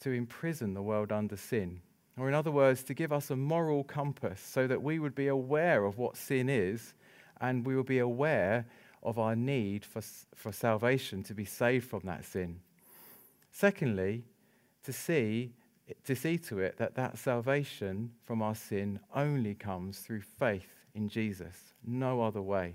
to 0.00 0.10
imprison 0.10 0.74
the 0.74 0.82
world 0.82 1.10
under 1.10 1.36
sin 1.36 1.80
or, 2.18 2.28
in 2.28 2.34
other 2.34 2.50
words, 2.50 2.82
to 2.84 2.94
give 2.94 3.12
us 3.12 3.30
a 3.30 3.36
moral 3.36 3.84
compass 3.84 4.40
so 4.40 4.66
that 4.66 4.82
we 4.82 4.98
would 4.98 5.14
be 5.14 5.28
aware 5.28 5.84
of 5.84 5.98
what 5.98 6.16
sin 6.16 6.48
is 6.48 6.94
and 7.40 7.64
we 7.64 7.76
will 7.76 7.84
be 7.84 7.98
aware 7.98 8.66
of 9.02 9.18
our 9.18 9.36
need 9.36 9.84
for, 9.84 10.02
for 10.34 10.52
salvation 10.52 11.22
to 11.22 11.34
be 11.34 11.44
saved 11.44 11.88
from 11.88 12.02
that 12.04 12.24
sin. 12.24 12.60
Secondly, 13.52 14.24
to 14.84 14.92
see, 14.92 15.52
to 16.04 16.16
see 16.16 16.38
to 16.38 16.58
it 16.58 16.76
that 16.78 16.94
that 16.96 17.18
salvation 17.18 18.10
from 18.24 18.42
our 18.42 18.54
sin 18.54 19.00
only 19.14 19.54
comes 19.54 20.00
through 20.00 20.22
faith 20.22 20.86
in 20.94 21.08
Jesus, 21.08 21.74
no 21.86 22.22
other 22.22 22.42
way. 22.42 22.74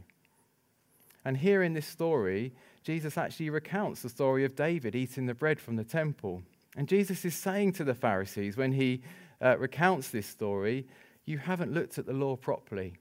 And 1.26 1.38
here 1.38 1.64
in 1.64 1.74
this 1.74 1.88
story, 1.88 2.54
Jesus 2.84 3.18
actually 3.18 3.50
recounts 3.50 4.02
the 4.02 4.10
story 4.10 4.44
of 4.44 4.56
David 4.56 4.96
eating 4.96 5.26
the 5.26 5.34
bread 5.34 5.60
from 5.60 5.76
the 5.76 5.84
temple. 5.84 6.44
And 6.76 6.88
Jesus 6.88 7.24
is 7.24 7.36
saying 7.36 7.74
to 7.74 7.84
the 7.84 7.94
Pharisees 7.94 8.58
when 8.58 8.74
he 8.74 9.02
uh, 9.44 9.58
recounts 9.58 10.10
this 10.10 10.28
story, 10.28 10.88
you 11.26 11.38
haven't 11.38 11.74
looked 11.74 11.98
at 11.98 12.06
the 12.06 12.14
law 12.14 12.36
properly. 12.36 12.96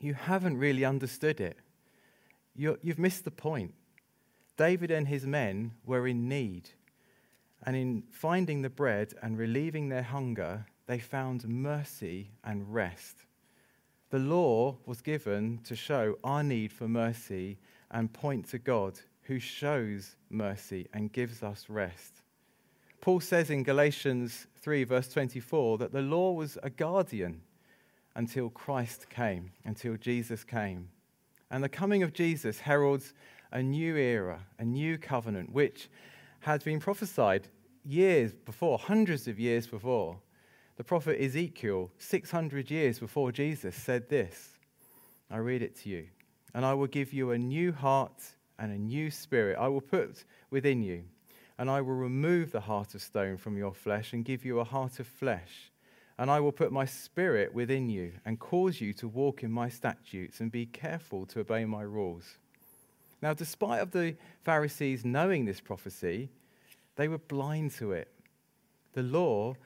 You 0.00 0.14
haven't 0.14 0.58
really 0.58 0.84
understood 0.84 1.40
it. 1.40 1.56
you 2.54 2.78
you've 2.82 2.98
missed 2.98 3.24
the 3.24 3.30
point. 3.30 3.74
David 4.56 4.90
and 4.90 5.08
his 5.08 5.26
men 5.26 5.72
were 5.84 6.06
in 6.08 6.28
need. 6.28 6.70
And 7.64 7.76
in 7.76 8.04
finding 8.10 8.62
the 8.62 8.70
bread 8.70 9.14
and 9.22 9.38
relieving 9.38 9.88
their 9.88 10.02
hunger, 10.02 10.66
they 10.86 10.98
found 10.98 11.48
mercy 11.48 12.30
and 12.44 12.72
rest. 12.72 13.16
The 14.10 14.18
law 14.18 14.78
was 14.86 15.02
given 15.02 15.60
to 15.64 15.74
show 15.74 16.16
our 16.22 16.42
need 16.42 16.72
for 16.72 16.88
mercy 16.88 17.58
and 17.90 18.12
point 18.12 18.48
to 18.48 18.58
God 18.58 19.00
who 19.22 19.38
shows 19.40 20.16
mercy 20.30 20.86
and 20.92 21.12
gives 21.12 21.42
us 21.42 21.66
rest. 21.68 22.22
Paul 23.06 23.20
says 23.20 23.50
in 23.50 23.62
Galatians 23.62 24.48
3, 24.62 24.82
verse 24.82 25.06
24, 25.06 25.78
that 25.78 25.92
the 25.92 26.02
law 26.02 26.32
was 26.32 26.58
a 26.64 26.70
guardian 26.70 27.40
until 28.16 28.50
Christ 28.50 29.08
came, 29.08 29.52
until 29.64 29.96
Jesus 29.96 30.42
came. 30.42 30.88
And 31.48 31.62
the 31.62 31.68
coming 31.68 32.02
of 32.02 32.12
Jesus 32.12 32.58
heralds 32.58 33.14
a 33.52 33.62
new 33.62 33.94
era, 33.94 34.40
a 34.58 34.64
new 34.64 34.98
covenant, 34.98 35.52
which 35.52 35.88
had 36.40 36.64
been 36.64 36.80
prophesied 36.80 37.46
years 37.84 38.32
before, 38.32 38.76
hundreds 38.76 39.28
of 39.28 39.38
years 39.38 39.68
before. 39.68 40.18
The 40.76 40.82
prophet 40.82 41.22
Ezekiel, 41.22 41.92
600 41.98 42.72
years 42.72 42.98
before 42.98 43.30
Jesus, 43.30 43.76
said 43.76 44.08
this. 44.08 44.58
I 45.30 45.36
read 45.36 45.62
it 45.62 45.76
to 45.82 45.90
you. 45.90 46.08
And 46.54 46.66
I 46.66 46.74
will 46.74 46.88
give 46.88 47.12
you 47.12 47.30
a 47.30 47.38
new 47.38 47.70
heart 47.70 48.20
and 48.58 48.72
a 48.72 48.78
new 48.78 49.12
spirit 49.12 49.58
I 49.60 49.68
will 49.68 49.80
put 49.80 50.24
within 50.50 50.82
you 50.82 51.04
and 51.58 51.70
I 51.70 51.80
will 51.80 51.94
remove 51.94 52.52
the 52.52 52.60
heart 52.60 52.94
of 52.94 53.02
stone 53.02 53.36
from 53.36 53.56
your 53.56 53.72
flesh 53.72 54.12
and 54.12 54.24
give 54.24 54.44
you 54.44 54.60
a 54.60 54.64
heart 54.64 55.00
of 55.00 55.06
flesh. 55.06 55.70
And 56.18 56.30
I 56.30 56.40
will 56.40 56.52
put 56.52 56.72
my 56.72 56.86
spirit 56.86 57.54
within 57.54 57.88
you 57.88 58.12
and 58.24 58.38
cause 58.38 58.80
you 58.80 58.92
to 58.94 59.08
walk 59.08 59.42
in 59.42 59.52
my 59.52 59.68
statutes 59.68 60.40
and 60.40 60.50
be 60.50 60.66
careful 60.66 61.26
to 61.26 61.40
obey 61.40 61.64
my 61.64 61.82
rules. 61.82 62.38
Now, 63.22 63.34
despite 63.34 63.80
of 63.80 63.90
the 63.90 64.16
Pharisees 64.44 65.04
knowing 65.04 65.44
this 65.44 65.60
prophecy, 65.60 66.30
they 66.96 67.08
were 67.08 67.18
blind 67.18 67.72
to 67.72 67.92
it. 67.92 68.10
The 68.94 69.02
law 69.02 69.56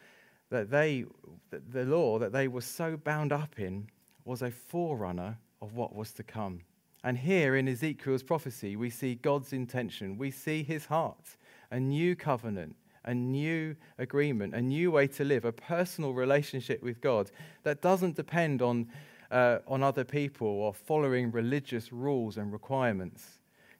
that 0.50 0.70
they, 0.70 1.04
the 1.50 1.84
law 1.84 2.18
that 2.18 2.32
they 2.32 2.48
were 2.48 2.60
so 2.60 2.96
bound 2.96 3.32
up 3.32 3.58
in 3.58 3.88
was 4.24 4.42
a 4.42 4.50
forerunner 4.50 5.38
of 5.62 5.74
what 5.74 5.94
was 5.94 6.12
to 6.12 6.22
come. 6.22 6.60
And 7.02 7.16
here 7.16 7.56
in 7.56 7.68
Ezekiel's 7.68 8.22
prophecy, 8.22 8.76
we 8.76 8.90
see 8.90 9.14
God's 9.14 9.52
intention. 9.52 10.18
We 10.18 10.30
see 10.30 10.62
his 10.62 10.86
heart, 10.86 11.36
a 11.70 11.78
new 11.80 12.16
covenant, 12.16 12.76
a 13.04 13.14
new 13.14 13.76
agreement, 13.98 14.54
a 14.54 14.60
new 14.60 14.90
way 14.90 15.06
to 15.06 15.24
live, 15.24 15.44
a 15.44 15.52
personal 15.52 16.12
relationship 16.12 16.82
with 16.82 17.00
God 17.00 17.30
that 17.62 17.80
doesn't 17.80 18.16
depend 18.16 18.62
on, 18.62 18.88
uh, 19.30 19.58
on 19.66 19.82
other 19.82 20.04
people 20.04 20.46
or 20.46 20.74
following 20.74 21.30
religious 21.30 21.92
rules 21.92 22.36
and 22.36 22.52
requirements. 22.52 23.38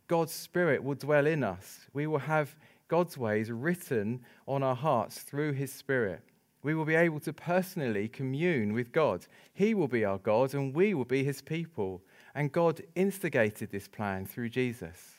God's 0.08 0.32
Spirit 0.32 0.82
will 0.82 0.96
dwell 0.96 1.26
in 1.26 1.44
us. 1.44 1.86
We 1.92 2.06
will 2.06 2.18
have 2.18 2.56
God's 2.88 3.16
ways 3.16 3.50
written 3.50 4.20
on 4.48 4.62
our 4.62 4.74
hearts 4.74 5.20
through 5.20 5.52
his 5.52 5.72
Spirit. 5.72 6.22
We 6.62 6.74
will 6.74 6.84
be 6.84 6.96
able 6.96 7.20
to 7.20 7.32
personally 7.32 8.08
commune 8.08 8.72
with 8.72 8.92
God. 8.92 9.26
He 9.54 9.72
will 9.72 9.88
be 9.88 10.04
our 10.04 10.18
God, 10.18 10.54
and 10.54 10.74
we 10.74 10.92
will 10.94 11.04
be 11.04 11.24
his 11.24 11.40
people. 11.40 12.02
And 12.34 12.52
God 12.52 12.82
instigated 12.94 13.70
this 13.70 13.88
plan 13.88 14.26
through 14.26 14.50
Jesus. 14.50 15.09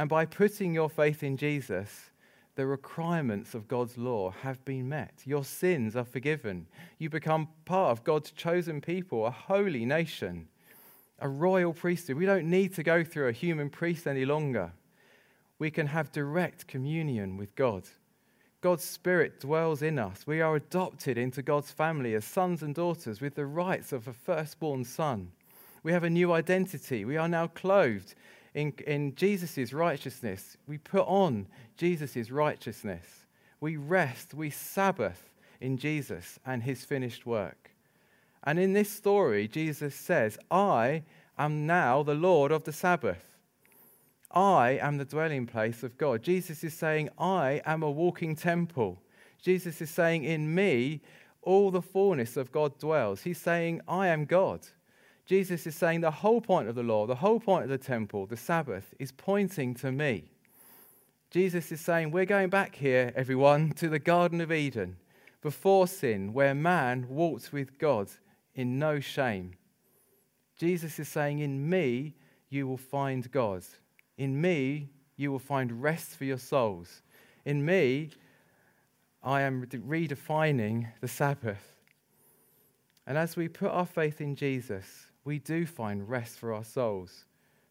And 0.00 0.08
by 0.08 0.24
putting 0.24 0.72
your 0.72 0.88
faith 0.88 1.22
in 1.22 1.36
Jesus, 1.36 2.08
the 2.54 2.64
requirements 2.64 3.52
of 3.54 3.68
God's 3.68 3.98
law 3.98 4.30
have 4.30 4.64
been 4.64 4.88
met. 4.88 5.12
Your 5.26 5.44
sins 5.44 5.94
are 5.94 6.06
forgiven. 6.06 6.68
You 6.96 7.10
become 7.10 7.48
part 7.66 7.90
of 7.90 8.02
God's 8.02 8.30
chosen 8.30 8.80
people, 8.80 9.26
a 9.26 9.30
holy 9.30 9.84
nation, 9.84 10.48
a 11.18 11.28
royal 11.28 11.74
priesthood. 11.74 12.16
We 12.16 12.24
don't 12.24 12.48
need 12.48 12.74
to 12.76 12.82
go 12.82 13.04
through 13.04 13.28
a 13.28 13.32
human 13.32 13.68
priest 13.68 14.06
any 14.06 14.24
longer. 14.24 14.72
We 15.58 15.70
can 15.70 15.88
have 15.88 16.12
direct 16.12 16.66
communion 16.66 17.36
with 17.36 17.54
God. 17.54 17.82
God's 18.62 18.84
Spirit 18.84 19.38
dwells 19.38 19.82
in 19.82 19.98
us. 19.98 20.26
We 20.26 20.40
are 20.40 20.56
adopted 20.56 21.18
into 21.18 21.42
God's 21.42 21.72
family 21.72 22.14
as 22.14 22.24
sons 22.24 22.62
and 22.62 22.74
daughters 22.74 23.20
with 23.20 23.34
the 23.34 23.44
rights 23.44 23.92
of 23.92 24.08
a 24.08 24.14
firstborn 24.14 24.84
son. 24.84 25.32
We 25.82 25.92
have 25.92 26.04
a 26.04 26.10
new 26.10 26.32
identity. 26.32 27.04
We 27.04 27.18
are 27.18 27.28
now 27.28 27.48
clothed 27.48 28.14
in, 28.54 28.72
in 28.86 29.14
Jesus' 29.14 29.72
righteousness. 29.72 30.56
We 30.66 30.78
put 30.78 31.06
on 31.06 31.46
Jesus' 31.76 32.30
righteousness. 32.30 33.26
We 33.60 33.76
rest, 33.76 34.34
we 34.34 34.50
Sabbath 34.50 35.30
in 35.60 35.76
Jesus 35.76 36.38
and 36.44 36.62
his 36.62 36.84
finished 36.84 37.26
work. 37.26 37.70
And 38.42 38.58
in 38.58 38.72
this 38.72 38.90
story, 38.90 39.46
Jesus 39.46 39.94
says, 39.94 40.38
I 40.50 41.02
am 41.38 41.66
now 41.66 42.02
the 42.02 42.14
Lord 42.14 42.52
of 42.52 42.64
the 42.64 42.72
Sabbath. 42.72 43.24
I 44.30 44.78
am 44.80 44.96
the 44.96 45.04
dwelling 45.04 45.46
place 45.46 45.82
of 45.82 45.98
God. 45.98 46.22
Jesus 46.22 46.62
is 46.64 46.72
saying, 46.72 47.10
I 47.18 47.60
am 47.66 47.82
a 47.82 47.90
walking 47.90 48.36
temple. 48.36 49.02
Jesus 49.42 49.80
is 49.80 49.90
saying, 49.90 50.24
In 50.24 50.54
me, 50.54 51.00
all 51.42 51.70
the 51.70 51.82
fullness 51.82 52.36
of 52.36 52.52
God 52.52 52.78
dwells. 52.78 53.22
He's 53.22 53.40
saying, 53.40 53.80
I 53.88 54.08
am 54.08 54.24
God. 54.24 54.60
Jesus 55.26 55.66
is 55.66 55.74
saying 55.74 56.00
the 56.00 56.10
whole 56.10 56.40
point 56.40 56.68
of 56.68 56.74
the 56.74 56.82
law, 56.82 57.06
the 57.06 57.14
whole 57.14 57.40
point 57.40 57.64
of 57.64 57.70
the 57.70 57.78
temple, 57.78 58.26
the 58.26 58.36
Sabbath, 58.36 58.94
is 58.98 59.12
pointing 59.12 59.74
to 59.74 59.92
me. 59.92 60.30
Jesus 61.30 61.70
is 61.70 61.80
saying, 61.80 62.10
We're 62.10 62.24
going 62.24 62.50
back 62.50 62.74
here, 62.74 63.12
everyone, 63.14 63.70
to 63.74 63.88
the 63.88 64.00
Garden 64.00 64.40
of 64.40 64.50
Eden, 64.50 64.96
before 65.40 65.86
sin, 65.86 66.32
where 66.32 66.54
man 66.54 67.06
walked 67.08 67.52
with 67.52 67.78
God 67.78 68.10
in 68.54 68.78
no 68.78 68.98
shame. 68.98 69.52
Jesus 70.58 70.98
is 70.98 71.08
saying, 71.08 71.38
In 71.38 71.68
me, 71.68 72.14
you 72.48 72.66
will 72.66 72.76
find 72.76 73.30
God. 73.30 73.62
In 74.18 74.40
me, 74.40 74.90
you 75.16 75.30
will 75.30 75.38
find 75.38 75.80
rest 75.82 76.16
for 76.16 76.24
your 76.24 76.38
souls. 76.38 77.02
In 77.44 77.64
me, 77.64 78.10
I 79.22 79.42
am 79.42 79.66
redefining 79.66 80.88
the 81.00 81.08
Sabbath. 81.08 81.76
And 83.06 83.16
as 83.16 83.36
we 83.36 83.48
put 83.48 83.70
our 83.70 83.86
faith 83.86 84.20
in 84.20 84.34
Jesus, 84.34 85.06
we 85.24 85.38
do 85.38 85.66
find 85.66 86.08
rest 86.08 86.38
for 86.38 86.52
our 86.52 86.64
souls. 86.64 87.24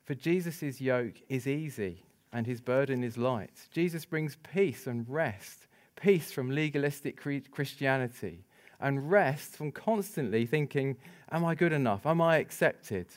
For 0.06 0.16
Jesus' 0.16 0.82
yoke 0.82 1.22
is 1.30 1.48
easy 1.48 2.04
and 2.32 2.46
his 2.46 2.62
burden 2.62 3.04
is 3.04 3.18
light. 3.18 3.68
Jesus 3.72 4.06
brings 4.06 4.38
peace 4.54 4.88
and 4.88 5.08
rest 5.10 5.68
peace 6.00 6.32
from 6.32 6.50
legalistic 6.50 7.20
Christianity 7.52 8.46
and 8.80 9.12
rest 9.12 9.56
from 9.56 9.72
constantly 9.72 10.46
thinking, 10.46 10.98
Am 11.32 11.46
I 11.46 11.56
good 11.56 11.74
enough? 11.74 12.06
Am 12.06 12.22
I 12.22 12.38
accepted? 12.38 13.08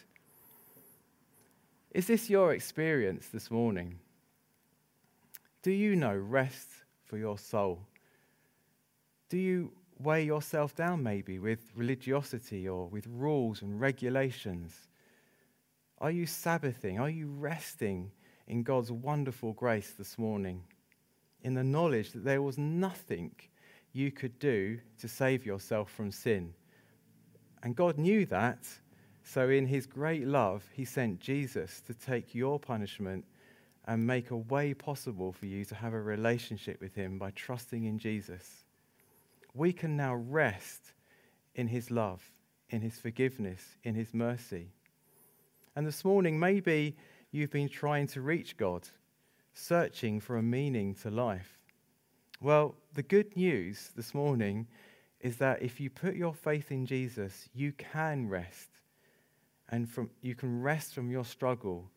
Is 1.92 2.06
this 2.06 2.28
your 2.28 2.52
experience 2.52 3.28
this 3.28 3.50
morning? 3.50 3.98
Do 5.62 5.70
you 5.70 5.94
know 5.96 6.14
rest 6.14 6.68
for 7.06 7.16
your 7.16 7.38
soul? 7.38 7.80
Do 9.28 9.38
you 9.38 9.72
weigh 10.02 10.24
yourself 10.24 10.74
down 10.74 11.02
maybe 11.02 11.38
with 11.38 11.70
religiosity 11.74 12.68
or 12.68 12.86
with 12.86 13.06
rules 13.06 13.62
and 13.62 13.80
regulations? 13.80 14.88
Are 15.98 16.10
you 16.10 16.26
Sabbathing? 16.26 16.98
Are 16.98 17.10
you 17.10 17.28
resting 17.28 18.10
in 18.46 18.62
God's 18.62 18.90
wonderful 18.90 19.52
grace 19.52 19.92
this 19.96 20.18
morning? 20.18 20.62
In 21.42 21.54
the 21.54 21.64
knowledge 21.64 22.12
that 22.12 22.24
there 22.24 22.42
was 22.42 22.58
nothing 22.58 23.32
you 23.92 24.10
could 24.10 24.38
do 24.38 24.78
to 24.98 25.08
save 25.08 25.44
yourself 25.44 25.90
from 25.90 26.10
sin. 26.10 26.54
And 27.62 27.76
God 27.76 27.98
knew 27.98 28.26
that 28.26 28.66
so, 29.24 29.48
in 29.48 29.66
his 29.66 29.86
great 29.86 30.26
love, 30.26 30.68
he 30.72 30.84
sent 30.84 31.20
Jesus 31.20 31.80
to 31.82 31.94
take 31.94 32.34
your 32.34 32.58
punishment 32.58 33.24
and 33.86 34.06
make 34.06 34.30
a 34.30 34.36
way 34.36 34.74
possible 34.74 35.32
for 35.32 35.46
you 35.46 35.64
to 35.66 35.74
have 35.74 35.94
a 35.94 36.00
relationship 36.00 36.80
with 36.80 36.94
him 36.94 37.18
by 37.18 37.30
trusting 37.32 37.84
in 37.84 37.98
Jesus. 37.98 38.61
We 39.54 39.72
can 39.72 39.96
now 39.96 40.14
rest 40.14 40.92
in 41.54 41.68
his 41.68 41.90
love, 41.90 42.22
in 42.70 42.80
his 42.80 42.98
forgiveness, 42.98 43.76
in 43.82 43.94
his 43.94 44.14
mercy. 44.14 44.72
And 45.76 45.86
this 45.86 46.04
morning, 46.04 46.38
maybe 46.38 46.96
you've 47.30 47.50
been 47.50 47.68
trying 47.68 48.06
to 48.08 48.20
reach 48.20 48.56
God, 48.56 48.88
searching 49.54 50.20
for 50.20 50.36
a 50.36 50.42
meaning 50.42 50.94
to 50.96 51.10
life. 51.10 51.58
Well, 52.40 52.74
the 52.94 53.02
good 53.02 53.36
news 53.36 53.90
this 53.94 54.14
morning 54.14 54.66
is 55.20 55.36
that 55.36 55.62
if 55.62 55.80
you 55.80 55.88
put 55.90 56.16
your 56.16 56.34
faith 56.34 56.72
in 56.72 56.86
Jesus, 56.86 57.48
you 57.54 57.72
can 57.72 58.28
rest 58.28 58.68
and 59.68 59.88
from, 59.88 60.10
you 60.20 60.34
can 60.34 60.60
rest 60.60 60.94
from 60.94 61.10
your 61.10 61.24
struggle 61.24 61.90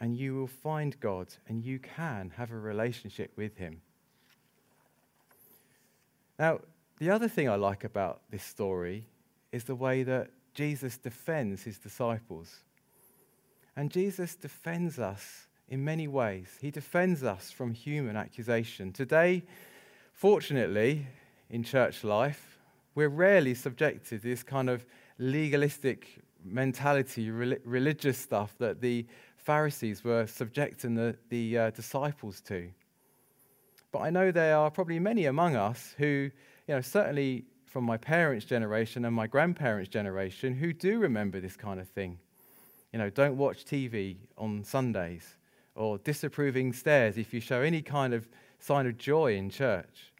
and 0.00 0.16
you 0.16 0.34
will 0.34 0.46
find 0.46 0.98
God 1.00 1.28
and 1.48 1.64
you 1.64 1.78
can 1.78 2.32
have 2.36 2.50
a 2.50 2.58
relationship 2.58 3.32
with 3.36 3.56
Him. 3.56 3.80
Now, 6.38 6.60
the 6.98 7.10
other 7.10 7.28
thing 7.28 7.48
I 7.48 7.56
like 7.56 7.84
about 7.84 8.22
this 8.30 8.44
story 8.44 9.06
is 9.50 9.64
the 9.64 9.74
way 9.74 10.02
that 10.02 10.30
Jesus 10.54 10.98
defends 10.98 11.62
his 11.62 11.78
disciples. 11.78 12.60
And 13.76 13.90
Jesus 13.90 14.34
defends 14.34 14.98
us 14.98 15.46
in 15.68 15.84
many 15.84 16.06
ways. 16.08 16.58
He 16.60 16.70
defends 16.70 17.24
us 17.24 17.50
from 17.50 17.72
human 17.72 18.16
accusation. 18.16 18.92
Today, 18.92 19.42
fortunately, 20.12 21.06
in 21.48 21.62
church 21.62 22.04
life, 22.04 22.58
we're 22.94 23.08
rarely 23.08 23.54
subjected 23.54 24.04
to 24.06 24.18
this 24.18 24.42
kind 24.42 24.68
of 24.68 24.84
legalistic 25.18 26.22
mentality, 26.44 27.30
religious 27.30 28.18
stuff 28.18 28.54
that 28.58 28.80
the 28.80 29.06
Pharisees 29.36 30.04
were 30.04 30.26
subjecting 30.26 30.94
the, 30.94 31.16
the 31.28 31.58
uh, 31.58 31.70
disciples 31.70 32.40
to. 32.42 32.70
But 33.92 34.00
I 34.00 34.10
know 34.10 34.32
there 34.32 34.56
are 34.56 34.70
probably 34.70 34.98
many 34.98 35.26
among 35.26 35.54
us 35.54 35.94
who, 35.98 36.30
you 36.66 36.74
know, 36.74 36.80
certainly 36.80 37.44
from 37.66 37.84
my 37.84 37.96
parents' 37.96 38.44
generation 38.44 39.04
and 39.04 39.14
my 39.14 39.26
grandparents' 39.26 39.90
generation, 39.90 40.54
who 40.54 40.72
do 40.72 40.98
remember 40.98 41.40
this 41.40 41.56
kind 41.56 41.78
of 41.78 41.88
thing. 41.88 42.18
You 42.92 42.98
know, 42.98 43.10
don't 43.10 43.36
watch 43.36 43.64
TV 43.64 44.16
on 44.36 44.64
Sundays, 44.64 45.36
or 45.74 45.98
disapproving 45.98 46.72
stares 46.72 47.16
if 47.16 47.32
you 47.32 47.40
show 47.40 47.62
any 47.62 47.80
kind 47.80 48.12
of 48.12 48.28
sign 48.58 48.86
of 48.86 48.98
joy 48.98 49.36
in 49.36 49.48
church. 49.48 50.12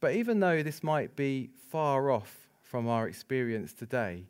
But 0.00 0.14
even 0.14 0.40
though 0.40 0.62
this 0.62 0.82
might 0.82 1.14
be 1.14 1.50
far 1.68 2.10
off 2.10 2.48
from 2.62 2.88
our 2.88 3.06
experience 3.06 3.72
today, 3.72 4.24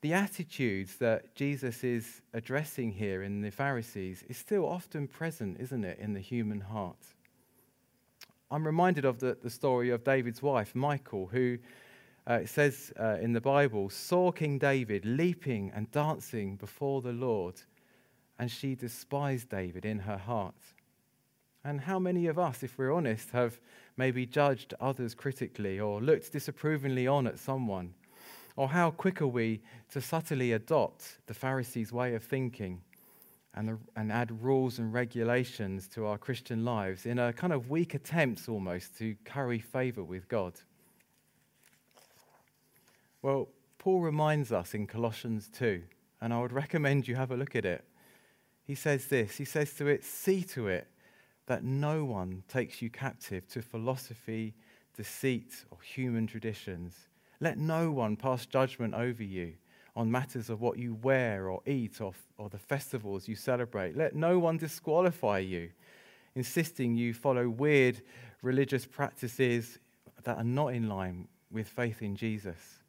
the 0.00 0.12
attitudes 0.12 0.96
that 0.96 1.34
Jesus 1.34 1.84
is 1.84 2.22
addressing 2.32 2.92
here 2.92 3.22
in 3.22 3.40
the 3.40 3.50
Pharisees 3.50 4.24
is 4.28 4.36
still 4.36 4.66
often 4.66 5.08
present, 5.08 5.60
isn't 5.60 5.84
it, 5.84 5.98
in 5.98 6.14
the 6.14 6.20
human 6.20 6.60
heart? 6.60 7.14
I'm 8.54 8.64
reminded 8.64 9.04
of 9.04 9.18
the, 9.18 9.36
the 9.42 9.50
story 9.50 9.90
of 9.90 10.04
David's 10.04 10.40
wife, 10.40 10.76
Michal, 10.76 11.26
who 11.26 11.58
uh, 12.30 12.34
it 12.34 12.48
says 12.48 12.92
uh, 13.00 13.16
in 13.20 13.32
the 13.32 13.40
Bible, 13.40 13.90
saw 13.90 14.30
King 14.30 14.58
David 14.60 15.04
leaping 15.04 15.72
and 15.74 15.90
dancing 15.90 16.54
before 16.54 17.02
the 17.02 17.10
Lord, 17.10 17.60
and 18.38 18.48
she 18.48 18.76
despised 18.76 19.48
David 19.48 19.84
in 19.84 19.98
her 19.98 20.16
heart. 20.16 20.54
And 21.64 21.80
how 21.80 21.98
many 21.98 22.28
of 22.28 22.38
us, 22.38 22.62
if 22.62 22.78
we're 22.78 22.92
honest, 22.92 23.30
have 23.30 23.58
maybe 23.96 24.24
judged 24.24 24.72
others 24.80 25.16
critically 25.16 25.80
or 25.80 26.00
looked 26.00 26.30
disapprovingly 26.30 27.08
on 27.08 27.26
at 27.26 27.40
someone? 27.40 27.92
Or 28.54 28.68
how 28.68 28.92
quick 28.92 29.20
are 29.20 29.26
we 29.26 29.62
to 29.90 30.00
subtly 30.00 30.52
adopt 30.52 31.18
the 31.26 31.34
Pharisees' 31.34 31.92
way 31.92 32.14
of 32.14 32.22
thinking 32.22 32.82
and, 33.54 33.68
the, 33.68 33.78
and 33.96 34.10
add 34.10 34.42
rules 34.42 34.78
and 34.78 34.92
regulations 34.92 35.86
to 35.88 36.06
our 36.06 36.18
Christian 36.18 36.64
lives 36.64 37.06
in 37.06 37.18
a 37.18 37.32
kind 37.32 37.52
of 37.52 37.70
weak 37.70 37.94
attempt 37.94 38.48
almost 38.48 38.98
to 38.98 39.16
curry 39.24 39.60
favor 39.60 40.02
with 40.02 40.28
God. 40.28 40.54
Well, 43.22 43.48
Paul 43.78 44.00
reminds 44.00 44.52
us 44.52 44.74
in 44.74 44.86
Colossians 44.86 45.48
2, 45.52 45.82
and 46.20 46.32
I 46.32 46.40
would 46.40 46.52
recommend 46.52 47.06
you 47.06 47.16
have 47.16 47.30
a 47.30 47.36
look 47.36 47.54
at 47.54 47.64
it. 47.64 47.84
He 48.64 48.74
says 48.74 49.06
this 49.06 49.36
He 49.36 49.44
says 49.44 49.72
to 49.74 49.86
it, 49.86 50.04
See 50.04 50.42
to 50.44 50.68
it 50.68 50.88
that 51.46 51.62
no 51.62 52.04
one 52.04 52.42
takes 52.48 52.82
you 52.82 52.90
captive 52.90 53.46
to 53.48 53.62
philosophy, 53.62 54.54
deceit, 54.96 55.64
or 55.70 55.78
human 55.80 56.26
traditions. 56.26 57.08
Let 57.40 57.58
no 57.58 57.92
one 57.92 58.16
pass 58.16 58.46
judgment 58.46 58.94
over 58.94 59.22
you 59.22 59.54
on 59.96 60.10
matters 60.10 60.50
of 60.50 60.60
what 60.60 60.78
you 60.78 60.94
wear 60.94 61.48
or 61.48 61.60
eat 61.66 62.00
or, 62.00 62.12
or 62.36 62.48
the 62.48 62.58
festivals 62.58 63.28
you 63.28 63.36
celebrate. 63.36 63.96
Let 63.96 64.14
no 64.14 64.38
one 64.38 64.56
disqualify 64.56 65.38
you, 65.38 65.70
insisting 66.34 66.96
you 66.96 67.14
follow 67.14 67.48
weird 67.48 68.00
religious 68.42 68.86
practices 68.86 69.78
that 70.24 70.36
are 70.36 70.44
not 70.44 70.68
in 70.68 70.88
line 70.88 71.28
with 71.50 71.68
faith 71.68 72.02
in 72.02 72.16
Jesus. 72.16 72.80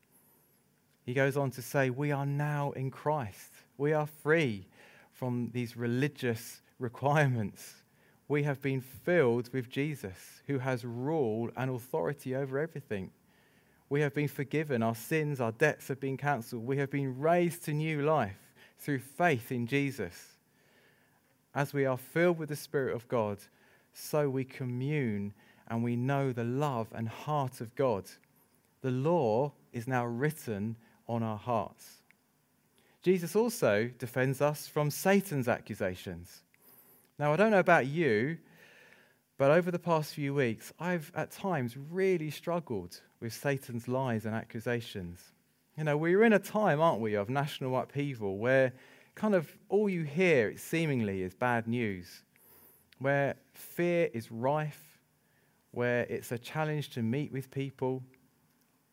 He 1.05 1.13
goes 1.13 1.37
on 1.37 1.51
to 1.51 1.61
say, 1.61 1.89
We 1.89 2.11
are 2.11 2.25
now 2.25 2.71
in 2.71 2.89
Christ. 2.89 3.51
We 3.77 3.93
are 3.93 4.07
free 4.07 4.67
from 5.13 5.51
these 5.53 5.77
religious 5.77 6.61
requirements. 6.79 7.75
We 8.27 8.43
have 8.43 8.61
been 8.61 8.81
filled 8.81 9.53
with 9.53 9.69
Jesus, 9.69 10.41
who 10.47 10.57
has 10.57 10.83
rule 10.83 11.51
and 11.55 11.69
authority 11.69 12.35
over 12.35 12.57
everything. 12.57 13.11
We 13.89 14.01
have 14.01 14.13
been 14.13 14.27
forgiven. 14.27 14.81
Our 14.81 14.95
sins, 14.95 15.39
our 15.39 15.51
debts 15.51 15.87
have 15.89 15.99
been 15.99 16.17
cancelled. 16.17 16.65
We 16.65 16.77
have 16.77 16.89
been 16.89 17.19
raised 17.19 17.65
to 17.65 17.73
new 17.73 18.01
life 18.01 18.53
through 18.79 18.99
faith 18.99 19.51
in 19.51 19.67
Jesus. 19.67 20.37
As 21.53 21.73
we 21.73 21.85
are 21.85 21.97
filled 21.97 22.37
with 22.37 22.49
the 22.49 22.55
Spirit 22.55 22.95
of 22.95 23.07
God, 23.07 23.37
so 23.93 24.29
we 24.29 24.43
commune 24.43 25.33
and 25.67 25.83
we 25.83 25.95
know 25.95 26.31
the 26.31 26.43
love 26.43 26.87
and 26.93 27.07
heart 27.07 27.61
of 27.61 27.75
God. 27.75 28.05
The 28.81 28.91
law 28.91 29.53
is 29.71 29.87
now 29.87 30.05
written 30.05 30.75
on 31.07 31.23
our 31.23 31.37
hearts. 31.37 32.01
Jesus 33.01 33.35
also 33.35 33.89
defends 33.99 34.41
us 34.41 34.67
from 34.67 34.89
Satan's 34.89 35.47
accusations. 35.47 36.41
Now, 37.17 37.31
I 37.31 37.35
don't 37.35 37.51
know 37.51 37.59
about 37.59 37.85
you, 37.85 38.37
but 39.37 39.51
over 39.51 39.69
the 39.71 39.79
past 39.79 40.13
few 40.13 40.33
weeks, 40.33 40.73
I've 40.79 41.11
at 41.15 41.31
times 41.31 41.77
really 41.77 42.31
struggled 42.31 42.99
with 43.19 43.33
Satan's 43.33 43.87
lies 43.87 44.25
and 44.25 44.35
accusations. 44.35 45.19
You 45.77 45.83
know, 45.83 45.97
we're 45.97 46.23
in 46.23 46.33
a 46.33 46.39
time, 46.39 46.79
aren't 46.79 47.01
we, 47.01 47.15
of 47.15 47.29
national 47.29 47.77
upheaval 47.77 48.37
where 48.37 48.73
kind 49.15 49.35
of 49.35 49.57
all 49.69 49.89
you 49.89 50.03
hear, 50.03 50.55
seemingly, 50.57 51.21
is 51.21 51.33
bad 51.33 51.67
news, 51.67 52.23
where 52.99 53.35
fear 53.53 54.09
is 54.13 54.31
rife, 54.31 54.99
where 55.71 56.03
it's 56.09 56.31
a 56.31 56.37
challenge 56.37 56.89
to 56.91 57.01
meet 57.01 57.31
with 57.31 57.51
people, 57.51 58.03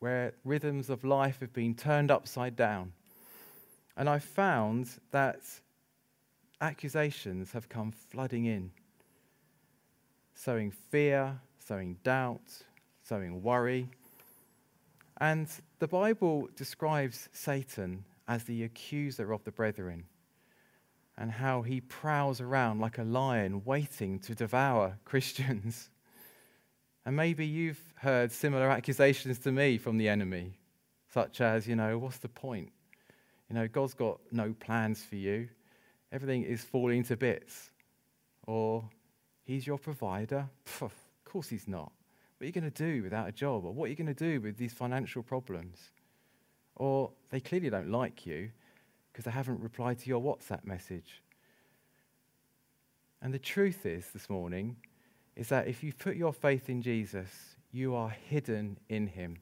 where 0.01 0.35
rhythms 0.45 0.91
of 0.91 1.05
life 1.05 1.41
have 1.41 1.53
been 1.53 1.75
turned 1.75 2.11
upside 2.11 2.57
down. 2.57 2.93
And 3.97 4.09
I 4.09 4.19
found 4.19 4.89
that 5.11 5.41
accusations 6.61 7.53
have 7.53 7.69
come 7.69 7.93
flooding 7.93 8.47
in 8.47 8.71
sowing 10.35 10.71
fear, 10.71 11.41
sowing 11.59 11.97
doubt, 12.03 12.65
sowing 13.03 13.43
worry. 13.43 13.89
And 15.23 15.49
the 15.79 15.87
Bible 15.87 16.49
describes 16.57 17.29
Satan 17.31 18.05
as 18.27 18.43
the 18.43 18.65
accuser 18.65 19.33
of 19.33 19.45
the 19.45 19.53
brethren 19.53 20.07
and 21.17 21.31
how 21.31 21.63
he 21.63 21.81
prowls 21.81 22.41
around 22.41 22.81
like 22.81 22.99
a 22.99 23.05
lion 23.05 23.63
waiting 23.65 24.19
to 24.19 24.35
devour 24.35 24.99
Christians. 25.05 25.91
And 27.07 27.15
maybe 27.15 27.47
you've 27.47 27.79
heard 27.95 28.33
similar 28.33 28.69
accusations 28.69 29.39
to 29.41 29.53
me 29.53 29.79
from 29.79 29.97
the 29.97 30.09
enemy, 30.09 30.59
such 31.15 31.41
as, 31.41 31.69
you 31.69 31.77
know, 31.77 31.99
what's 31.99 32.19
the 32.19 32.29
point? 32.29 32.73
You 33.49 33.55
know, 33.55 33.69
God's 33.69 33.95
got 33.95 34.19
no 34.33 34.53
plans 34.59 35.05
for 35.05 35.15
you, 35.15 35.49
everything 36.11 36.43
is 36.43 36.65
falling 36.65 37.05
to 37.05 37.17
bits. 37.17 37.71
Or, 38.45 38.91
He's 39.45 39.69
your 39.69 39.79
provider? 39.79 40.49
Pff, 40.67 40.83
of 40.83 40.95
course 41.25 41.49
he's 41.49 41.69
not. 41.69 41.93
What 42.43 42.47
are 42.47 42.49
you 42.49 42.61
going 42.61 42.73
to 42.73 42.93
do 42.93 43.05
without 43.05 43.29
a 43.29 43.33
job? 43.33 43.65
Or 43.65 43.73
what 43.73 43.85
are 43.85 43.89
you 43.91 43.95
going 43.95 44.13
to 44.13 44.15
do 44.15 44.41
with 44.41 44.57
these 44.57 44.73
financial 44.73 45.23
problems? 45.23 45.79
Or 46.75 47.13
they 47.31 47.39
clearly 47.39 47.71
don't 47.71 47.89
like 47.89 48.27
you 48.27 48.51
because 49.13 49.25
they 49.25 49.31
haven't 49.31 49.61
replied 49.61 50.01
to 50.01 50.09
your 50.09 50.21
WhatsApp 50.21 50.65
message. 50.65 51.23
And 53.23 53.33
the 53.33 53.39
truth 53.39 53.87
is, 53.87 54.09
this 54.13 54.29
morning, 54.29 54.75
is 55.37 55.51
that 55.51 55.69
if 55.69 55.85
you 55.85 55.93
put 55.93 56.17
your 56.17 56.33
faith 56.33 56.69
in 56.69 56.83
Jesus, 56.83 57.29
you 57.71 57.95
are 57.95 58.11
hidden 58.11 58.77
in 58.89 59.07
him. 59.07 59.37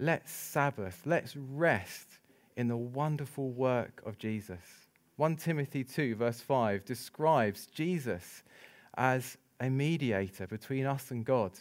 Let's 0.00 0.32
Sabbath, 0.32 1.02
let's 1.04 1.36
rest 1.36 2.08
in 2.56 2.66
the 2.66 2.76
wonderful 2.76 3.50
work 3.50 4.02
of 4.04 4.18
Jesus. 4.18 4.64
1 5.14 5.36
Timothy 5.36 5.84
2, 5.84 6.16
verse 6.16 6.40
5, 6.40 6.84
describes 6.84 7.66
Jesus 7.66 8.42
as 8.96 9.36
a 9.60 9.68
mediator 9.68 10.46
between 10.46 10.86
us 10.86 11.10
and 11.10 11.24
God. 11.24 11.52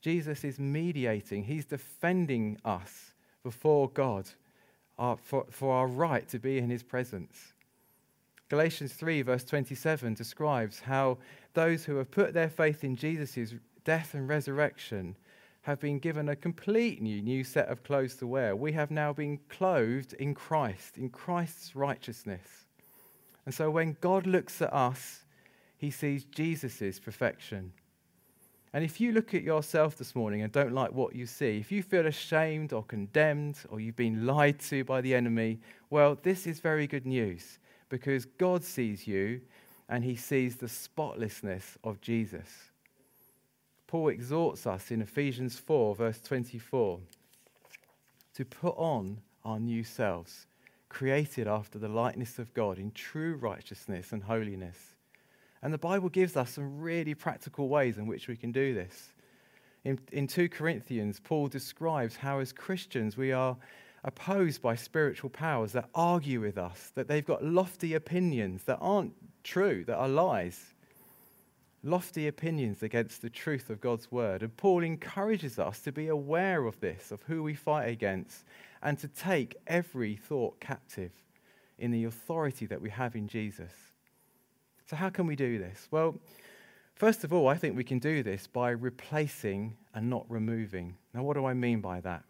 Jesus 0.00 0.44
is 0.44 0.58
mediating, 0.58 1.44
he's 1.44 1.64
defending 1.64 2.58
us 2.64 3.14
before 3.42 3.88
God 3.88 4.28
for, 5.22 5.46
for 5.50 5.74
our 5.74 5.86
right 5.86 6.28
to 6.28 6.38
be 6.38 6.58
in 6.58 6.70
his 6.70 6.82
presence. 6.82 7.52
Galatians 8.48 8.92
3, 8.92 9.22
verse 9.22 9.44
27, 9.44 10.14
describes 10.14 10.80
how 10.80 11.18
those 11.54 11.84
who 11.84 11.96
have 11.96 12.10
put 12.10 12.32
their 12.32 12.48
faith 12.48 12.84
in 12.84 12.94
Jesus' 12.94 13.54
death 13.84 14.14
and 14.14 14.28
resurrection 14.28 15.16
have 15.62 15.80
been 15.80 15.98
given 15.98 16.28
a 16.28 16.36
complete 16.36 17.02
new, 17.02 17.20
new 17.20 17.42
set 17.42 17.68
of 17.68 17.82
clothes 17.82 18.14
to 18.14 18.26
wear. 18.26 18.54
We 18.54 18.72
have 18.72 18.92
now 18.92 19.12
been 19.12 19.40
clothed 19.48 20.12
in 20.12 20.32
Christ, 20.32 20.96
in 20.96 21.10
Christ's 21.10 21.74
righteousness. 21.74 22.66
And 23.44 23.52
so 23.52 23.68
when 23.70 23.96
God 24.00 24.28
looks 24.28 24.62
at 24.62 24.72
us, 24.72 25.24
he 25.76 25.90
sees 25.90 26.24
Jesus' 26.24 26.98
perfection. 26.98 27.72
And 28.72 28.84
if 28.84 29.00
you 29.00 29.12
look 29.12 29.32
at 29.32 29.42
yourself 29.42 29.96
this 29.96 30.14
morning 30.14 30.42
and 30.42 30.52
don't 30.52 30.74
like 30.74 30.92
what 30.92 31.14
you 31.14 31.26
see, 31.26 31.58
if 31.58 31.72
you 31.72 31.82
feel 31.82 32.06
ashamed 32.06 32.72
or 32.72 32.82
condemned 32.82 33.58
or 33.70 33.80
you've 33.80 33.96
been 33.96 34.26
lied 34.26 34.58
to 34.60 34.84
by 34.84 35.00
the 35.00 35.14
enemy, 35.14 35.60
well, 35.88 36.18
this 36.22 36.46
is 36.46 36.60
very 36.60 36.86
good 36.86 37.06
news 37.06 37.58
because 37.88 38.24
God 38.24 38.62
sees 38.64 39.06
you 39.06 39.40
and 39.88 40.04
he 40.04 40.16
sees 40.16 40.56
the 40.56 40.68
spotlessness 40.68 41.78
of 41.84 42.00
Jesus. 42.00 42.70
Paul 43.86 44.08
exhorts 44.08 44.66
us 44.66 44.90
in 44.90 45.00
Ephesians 45.00 45.56
4, 45.58 45.94
verse 45.94 46.20
24, 46.20 46.98
to 48.34 48.44
put 48.44 48.74
on 48.76 49.20
our 49.44 49.60
new 49.60 49.84
selves, 49.84 50.48
created 50.88 51.46
after 51.46 51.78
the 51.78 51.88
likeness 51.88 52.38
of 52.38 52.52
God 52.52 52.78
in 52.78 52.90
true 52.90 53.36
righteousness 53.36 54.12
and 54.12 54.24
holiness. 54.24 54.95
And 55.66 55.74
the 55.74 55.78
Bible 55.78 56.08
gives 56.08 56.36
us 56.36 56.52
some 56.52 56.80
really 56.80 57.12
practical 57.14 57.68
ways 57.68 57.98
in 57.98 58.06
which 58.06 58.28
we 58.28 58.36
can 58.36 58.52
do 58.52 58.72
this. 58.72 59.12
In, 59.82 59.98
in 60.12 60.28
2 60.28 60.48
Corinthians, 60.48 61.18
Paul 61.18 61.48
describes 61.48 62.14
how, 62.14 62.38
as 62.38 62.52
Christians, 62.52 63.16
we 63.16 63.32
are 63.32 63.56
opposed 64.04 64.62
by 64.62 64.76
spiritual 64.76 65.28
powers 65.28 65.72
that 65.72 65.88
argue 65.92 66.40
with 66.40 66.56
us, 66.56 66.92
that 66.94 67.08
they've 67.08 67.26
got 67.26 67.44
lofty 67.44 67.94
opinions 67.94 68.62
that 68.62 68.78
aren't 68.80 69.14
true, 69.42 69.82
that 69.88 69.96
are 69.96 70.06
lies. 70.06 70.72
Lofty 71.82 72.28
opinions 72.28 72.84
against 72.84 73.20
the 73.20 73.28
truth 73.28 73.68
of 73.68 73.80
God's 73.80 74.12
word. 74.12 74.44
And 74.44 74.56
Paul 74.56 74.84
encourages 74.84 75.58
us 75.58 75.80
to 75.80 75.90
be 75.90 76.06
aware 76.06 76.64
of 76.66 76.78
this, 76.78 77.10
of 77.10 77.24
who 77.24 77.42
we 77.42 77.54
fight 77.54 77.88
against, 77.88 78.44
and 78.84 78.96
to 79.00 79.08
take 79.08 79.56
every 79.66 80.14
thought 80.14 80.60
captive 80.60 81.10
in 81.76 81.90
the 81.90 82.04
authority 82.04 82.66
that 82.66 82.80
we 82.80 82.90
have 82.90 83.16
in 83.16 83.26
Jesus. 83.26 83.85
So, 84.88 84.94
how 84.94 85.10
can 85.10 85.26
we 85.26 85.34
do 85.34 85.58
this? 85.58 85.88
Well, 85.90 86.14
first 86.94 87.24
of 87.24 87.32
all, 87.32 87.48
I 87.48 87.56
think 87.56 87.76
we 87.76 87.82
can 87.82 87.98
do 87.98 88.22
this 88.22 88.46
by 88.46 88.70
replacing 88.70 89.76
and 89.94 90.08
not 90.08 90.24
removing. 90.28 90.96
Now, 91.12 91.24
what 91.24 91.34
do 91.34 91.44
I 91.44 91.54
mean 91.54 91.80
by 91.80 92.00
that? 92.02 92.22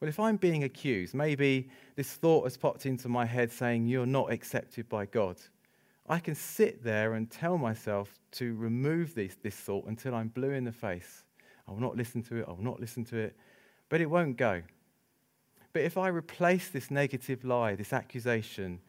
Well, 0.00 0.08
if 0.08 0.20
I'm 0.20 0.36
being 0.36 0.64
accused, 0.64 1.14
maybe 1.14 1.70
this 1.96 2.12
thought 2.12 2.44
has 2.44 2.56
popped 2.56 2.84
into 2.84 3.08
my 3.08 3.24
head 3.24 3.50
saying, 3.50 3.86
You're 3.86 4.06
not 4.06 4.30
accepted 4.30 4.88
by 4.88 5.06
God. 5.06 5.38
I 6.08 6.18
can 6.18 6.34
sit 6.34 6.84
there 6.84 7.14
and 7.14 7.30
tell 7.30 7.58
myself 7.58 8.18
to 8.32 8.54
remove 8.56 9.14
this, 9.14 9.36
this 9.42 9.54
thought 9.54 9.86
until 9.86 10.14
I'm 10.14 10.28
blue 10.28 10.50
in 10.50 10.64
the 10.64 10.72
face. 10.72 11.24
I 11.66 11.72
will 11.72 11.80
not 11.80 11.96
listen 11.96 12.22
to 12.24 12.36
it, 12.36 12.44
I 12.46 12.52
will 12.52 12.64
not 12.64 12.80
listen 12.80 13.04
to 13.06 13.16
it, 13.16 13.36
but 13.88 14.00
it 14.00 14.06
won't 14.10 14.36
go. 14.36 14.62
But 15.72 15.82
if 15.82 15.98
I 15.98 16.08
replace 16.08 16.68
this 16.68 16.90
negative 16.90 17.44
lie, 17.44 17.74
this 17.74 17.92
accusation, 17.92 18.80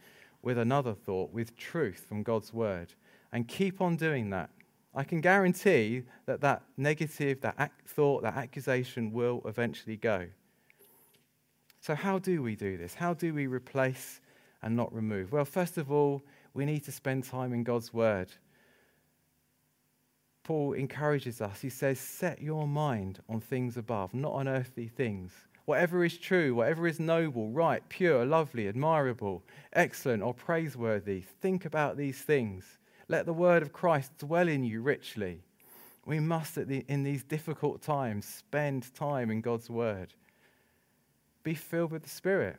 with 0.42 0.58
another 0.58 0.94
thought, 0.94 1.32
with 1.32 1.56
truth 1.58 2.06
from 2.08 2.24
God's 2.24 2.54
word, 2.54 2.94
and 3.32 3.48
keep 3.48 3.82
on 3.82 3.96
doing 3.96 4.30
that. 4.32 4.50
I 4.96 5.04
can 5.04 5.22
guarantee 5.22 6.04
that 6.26 6.42
that 6.42 6.64
negative, 6.78 7.42
that 7.42 7.72
thought, 7.86 8.24
that 8.24 8.36
accusation 8.36 9.12
will 9.12 9.42
eventually 9.46 9.98
go. 9.98 10.28
So, 11.82 11.96
how 11.96 12.20
do 12.20 12.42
we 12.42 12.56
do 12.56 12.78
this? 12.78 12.96
How 12.96 13.14
do 13.14 13.34
we 13.34 13.48
replace 13.48 14.20
and 14.62 14.76
not 14.76 14.94
remove? 14.94 15.32
Well, 15.32 15.46
first 15.46 15.78
of 15.78 15.92
all, 15.92 16.24
we 16.54 16.66
need 16.66 16.84
to 16.86 16.92
spend 16.92 17.24
time 17.24 17.54
in 17.54 17.64
God's 17.64 17.94
Word. 17.94 18.32
Paul 20.44 20.74
encourages 20.74 21.42
us. 21.42 21.62
He 21.62 21.70
says, 21.70 22.00
Set 22.00 22.42
your 22.42 22.68
mind 22.68 23.20
on 23.30 23.40
things 23.40 23.78
above, 23.78 24.14
not 24.14 24.34
on 24.34 24.48
earthly 24.48 24.88
things. 24.88 25.32
Whatever 25.70 26.04
is 26.04 26.18
true, 26.18 26.56
whatever 26.56 26.88
is 26.88 27.00
noble, 27.00 27.52
right, 27.52 27.88
pure, 27.90 28.26
lovely, 28.26 28.68
admirable, 28.68 29.44
excellent, 29.72 30.24
or 30.24 30.34
praiseworthy, 30.34 31.22
think 31.42 31.64
about 31.64 31.96
these 31.96 32.20
things. 32.20 32.80
Let 33.08 33.28
the 33.28 33.34
word 33.34 33.62
of 33.62 33.72
Christ 33.72 34.18
dwell 34.18 34.48
in 34.48 34.64
you 34.64 34.82
richly. 34.82 35.44
We 36.08 36.20
must, 36.20 36.56
the, 36.56 36.84
in 36.88 37.04
these 37.04 37.24
difficult 37.24 37.84
times, 37.84 38.26
spend 38.26 38.92
time 38.96 39.30
in 39.30 39.42
God's 39.42 39.70
word. 39.70 40.16
Be 41.44 41.54
filled 41.54 41.92
with 41.92 42.02
the 42.02 42.10
Spirit. 42.10 42.58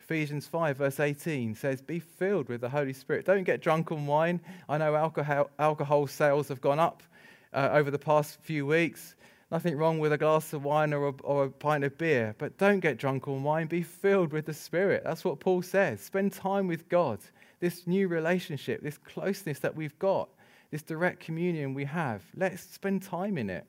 Ephesians 0.00 0.48
5, 0.48 0.78
verse 0.78 0.98
18 0.98 1.54
says, 1.54 1.80
Be 1.80 2.00
filled 2.00 2.48
with 2.48 2.60
the 2.60 2.70
Holy 2.70 2.92
Spirit. 2.92 3.24
Don't 3.24 3.44
get 3.44 3.62
drunk 3.62 3.92
on 3.92 4.04
wine. 4.04 4.40
I 4.68 4.78
know 4.78 4.96
alcohol, 4.96 5.48
alcohol 5.60 6.08
sales 6.08 6.48
have 6.48 6.60
gone 6.60 6.80
up 6.80 7.04
uh, 7.52 7.68
over 7.70 7.92
the 7.92 8.00
past 8.00 8.40
few 8.42 8.66
weeks. 8.66 9.14
Nothing 9.50 9.78
wrong 9.78 9.98
with 9.98 10.12
a 10.12 10.18
glass 10.18 10.52
of 10.52 10.64
wine 10.64 10.92
or 10.92 11.08
a, 11.08 11.14
or 11.22 11.44
a 11.44 11.50
pint 11.50 11.82
of 11.82 11.96
beer, 11.96 12.34
but 12.38 12.58
don't 12.58 12.80
get 12.80 12.98
drunk 12.98 13.28
on 13.28 13.42
wine. 13.42 13.66
Be 13.66 13.82
filled 13.82 14.32
with 14.32 14.44
the 14.44 14.52
Spirit. 14.52 15.02
That's 15.04 15.24
what 15.24 15.40
Paul 15.40 15.62
says. 15.62 16.02
Spend 16.02 16.32
time 16.32 16.66
with 16.66 16.88
God. 16.88 17.20
This 17.60 17.86
new 17.86 18.08
relationship, 18.08 18.82
this 18.82 18.98
closeness 18.98 19.58
that 19.60 19.74
we've 19.74 19.98
got, 19.98 20.28
this 20.70 20.82
direct 20.82 21.20
communion 21.20 21.72
we 21.72 21.86
have, 21.86 22.22
let's 22.36 22.62
spend 22.62 23.02
time 23.02 23.38
in 23.38 23.48
it. 23.48 23.66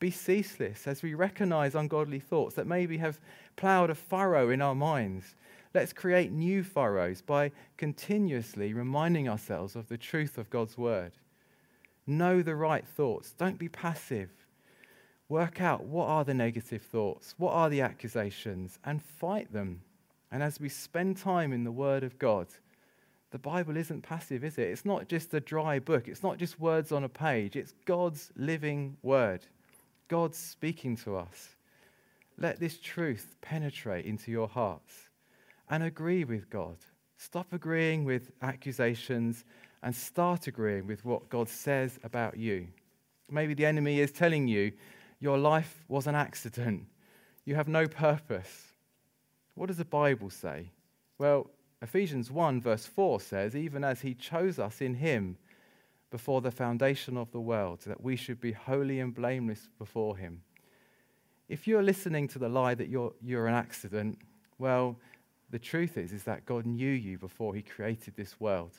Be 0.00 0.10
ceaseless 0.10 0.86
as 0.86 1.02
we 1.02 1.14
recognize 1.14 1.74
ungodly 1.74 2.20
thoughts 2.20 2.54
that 2.54 2.66
maybe 2.66 2.96
have 2.98 3.20
ploughed 3.56 3.90
a 3.90 3.94
furrow 3.94 4.48
in 4.48 4.62
our 4.62 4.74
minds. 4.74 5.34
Let's 5.74 5.92
create 5.92 6.32
new 6.32 6.62
furrows 6.62 7.20
by 7.20 7.52
continuously 7.76 8.72
reminding 8.72 9.28
ourselves 9.28 9.76
of 9.76 9.88
the 9.88 9.98
truth 9.98 10.38
of 10.38 10.48
God's 10.50 10.78
word. 10.78 11.12
Know 12.06 12.42
the 12.42 12.54
right 12.54 12.86
thoughts. 12.86 13.32
Don't 13.32 13.58
be 13.58 13.68
passive. 13.68 14.30
Work 15.28 15.60
out 15.60 15.84
what 15.84 16.08
are 16.08 16.24
the 16.24 16.34
negative 16.34 16.82
thoughts, 16.82 17.34
what 17.36 17.52
are 17.52 17.68
the 17.68 17.82
accusations, 17.82 18.78
and 18.84 19.02
fight 19.02 19.52
them. 19.52 19.82
And 20.30 20.42
as 20.42 20.58
we 20.58 20.68
spend 20.68 21.16
time 21.18 21.52
in 21.52 21.64
the 21.64 21.72
Word 21.72 22.02
of 22.02 22.18
God, 22.18 22.48
the 23.30 23.38
Bible 23.38 23.76
isn't 23.76 24.02
passive, 24.02 24.42
is 24.42 24.56
it? 24.56 24.68
It's 24.68 24.86
not 24.86 25.08
just 25.08 25.34
a 25.34 25.40
dry 25.40 25.78
book, 25.78 26.08
it's 26.08 26.22
not 26.22 26.38
just 26.38 26.58
words 26.58 26.92
on 26.92 27.04
a 27.04 27.08
page, 27.08 27.56
it's 27.56 27.74
God's 27.84 28.32
living 28.36 28.96
Word. 29.02 29.44
God's 30.08 30.38
speaking 30.38 30.96
to 30.96 31.16
us. 31.16 31.50
Let 32.38 32.58
this 32.58 32.78
truth 32.78 33.36
penetrate 33.42 34.06
into 34.06 34.30
your 34.30 34.48
hearts 34.48 35.08
and 35.68 35.82
agree 35.82 36.24
with 36.24 36.48
God. 36.48 36.76
Stop 37.18 37.52
agreeing 37.52 38.04
with 38.04 38.30
accusations 38.40 39.44
and 39.82 39.94
start 39.94 40.46
agreeing 40.46 40.86
with 40.86 41.04
what 41.04 41.28
God 41.28 41.48
says 41.48 41.98
about 42.02 42.38
you. 42.38 42.68
Maybe 43.30 43.52
the 43.52 43.66
enemy 43.66 44.00
is 44.00 44.12
telling 44.12 44.48
you 44.48 44.72
your 45.20 45.38
life 45.38 45.84
was 45.88 46.06
an 46.06 46.14
accident, 46.14 46.86
you 47.44 47.54
have 47.54 47.68
no 47.68 47.86
purpose. 47.86 48.72
What 49.54 49.66
does 49.66 49.78
the 49.78 49.84
Bible 49.84 50.30
say? 50.30 50.70
Well, 51.18 51.50
Ephesians 51.80 52.30
1, 52.30 52.60
verse 52.60 52.86
4 52.86 53.20
says, 53.20 53.56
Even 53.56 53.84
as 53.84 54.00
he 54.00 54.14
chose 54.14 54.58
us 54.58 54.80
in 54.80 54.94
him 54.94 55.36
before 56.10 56.40
the 56.40 56.50
foundation 56.50 57.16
of 57.16 57.30
the 57.32 57.40
world, 57.40 57.80
that 57.86 58.02
we 58.02 58.16
should 58.16 58.40
be 58.40 58.52
holy 58.52 59.00
and 59.00 59.14
blameless 59.14 59.68
before 59.78 60.16
him. 60.16 60.42
If 61.48 61.66
you're 61.66 61.82
listening 61.82 62.28
to 62.28 62.38
the 62.38 62.48
lie 62.48 62.74
that 62.74 62.88
you're, 62.88 63.12
you're 63.22 63.46
an 63.46 63.54
accident, 63.54 64.18
well, 64.58 64.96
the 65.50 65.58
truth 65.58 65.96
is, 65.96 66.12
is 66.12 66.24
that 66.24 66.44
God 66.44 66.66
knew 66.66 66.90
you 66.90 67.18
before 67.18 67.54
he 67.54 67.62
created 67.62 68.14
this 68.16 68.38
world. 68.38 68.72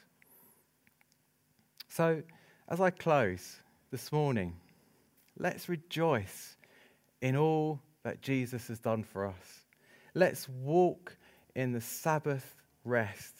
So, 1.87 2.21
as 2.67 2.79
I 2.79 2.91
close 2.91 3.57
this 3.89 4.11
morning, 4.11 4.55
let's 5.39 5.69
rejoice 5.69 6.55
in 7.21 7.35
all 7.35 7.81
that 8.03 8.21
Jesus 8.21 8.67
has 8.67 8.79
done 8.79 9.03
for 9.03 9.25
us. 9.25 9.65
Let's 10.13 10.47
walk 10.47 11.15
in 11.55 11.71
the 11.71 11.81
Sabbath 11.81 12.55
rest 12.83 13.35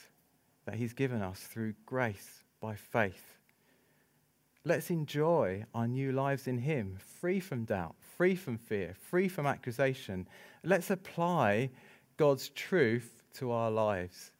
that 0.65 0.75
he's 0.75 0.93
given 0.93 1.21
us 1.21 1.39
through 1.39 1.73
grace 1.85 2.43
by 2.61 2.75
faith. 2.75 3.37
Let's 4.65 4.89
enjoy 4.89 5.65
our 5.73 5.87
new 5.87 6.11
lives 6.11 6.47
in 6.47 6.57
Him, 6.57 6.97
free 7.21 7.39
from 7.39 7.63
doubt, 7.63 7.95
free 8.17 8.35
from 8.35 8.57
fear, 8.57 8.93
free 9.09 9.29
from 9.29 9.47
accusation. 9.47 10.27
Let's 10.63 10.89
apply 10.89 11.69
God's 12.17 12.49
truth 12.49 13.23
to 13.35 13.51
our 13.51 13.71
lives. 13.71 14.31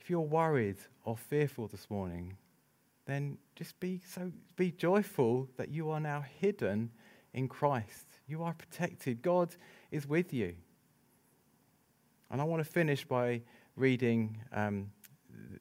If 0.00 0.10
you're 0.10 0.20
worried 0.20 0.76
or 1.04 1.16
fearful 1.16 1.66
this 1.66 1.88
morning, 1.88 2.36
then 3.06 3.38
just 3.54 3.78
be 3.80 4.00
so 4.06 4.32
be 4.56 4.70
joyful 4.70 5.48
that 5.56 5.68
you 5.70 5.90
are 5.90 6.00
now 6.00 6.24
hidden 6.40 6.90
in 7.34 7.48
Christ. 7.48 8.06
You 8.26 8.42
are 8.42 8.54
protected. 8.54 9.22
God 9.22 9.54
is 9.90 10.06
with 10.06 10.32
you. 10.32 10.54
And 12.30 12.40
I 12.40 12.44
want 12.44 12.64
to 12.64 12.70
finish 12.70 13.04
by 13.04 13.42
reading 13.76 14.38
um, 14.52 14.90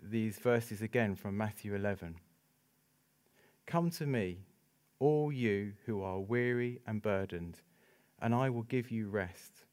these 0.01 0.37
verses 0.39 0.81
again 0.81 1.15
from 1.15 1.37
Matthew 1.37 1.75
11. 1.75 2.15
Come 3.65 3.89
to 3.91 4.05
me, 4.05 4.39
all 4.99 5.31
you 5.31 5.73
who 5.85 6.01
are 6.01 6.19
weary 6.19 6.79
and 6.85 7.01
burdened, 7.01 7.57
and 8.19 8.33
I 8.33 8.49
will 8.49 8.63
give 8.63 8.91
you 8.91 9.09
rest. 9.09 9.63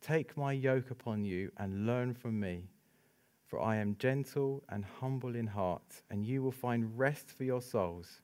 Take 0.00 0.36
my 0.36 0.52
yoke 0.52 0.90
upon 0.90 1.24
you 1.24 1.50
and 1.56 1.86
learn 1.86 2.12
from 2.14 2.38
me, 2.38 2.68
for 3.54 3.62
I 3.62 3.76
am 3.76 3.94
gentle 4.00 4.64
and 4.68 4.84
humble 5.00 5.36
in 5.36 5.46
heart, 5.46 6.02
and 6.10 6.26
you 6.26 6.42
will 6.42 6.50
find 6.50 6.98
rest 6.98 7.30
for 7.30 7.44
your 7.44 7.62
souls. 7.62 8.20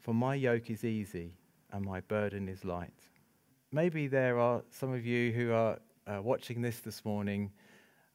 For 0.00 0.12
my 0.12 0.34
yoke 0.34 0.68
is 0.68 0.82
easy 0.82 1.36
and 1.70 1.84
my 1.84 2.00
burden 2.00 2.48
is 2.48 2.64
light. 2.64 3.06
Maybe 3.70 4.08
there 4.08 4.36
are 4.36 4.64
some 4.70 4.92
of 4.92 5.06
you 5.06 5.30
who 5.30 5.52
are 5.52 5.78
uh, 6.08 6.20
watching 6.22 6.60
this 6.60 6.80
this 6.80 7.04
morning 7.04 7.52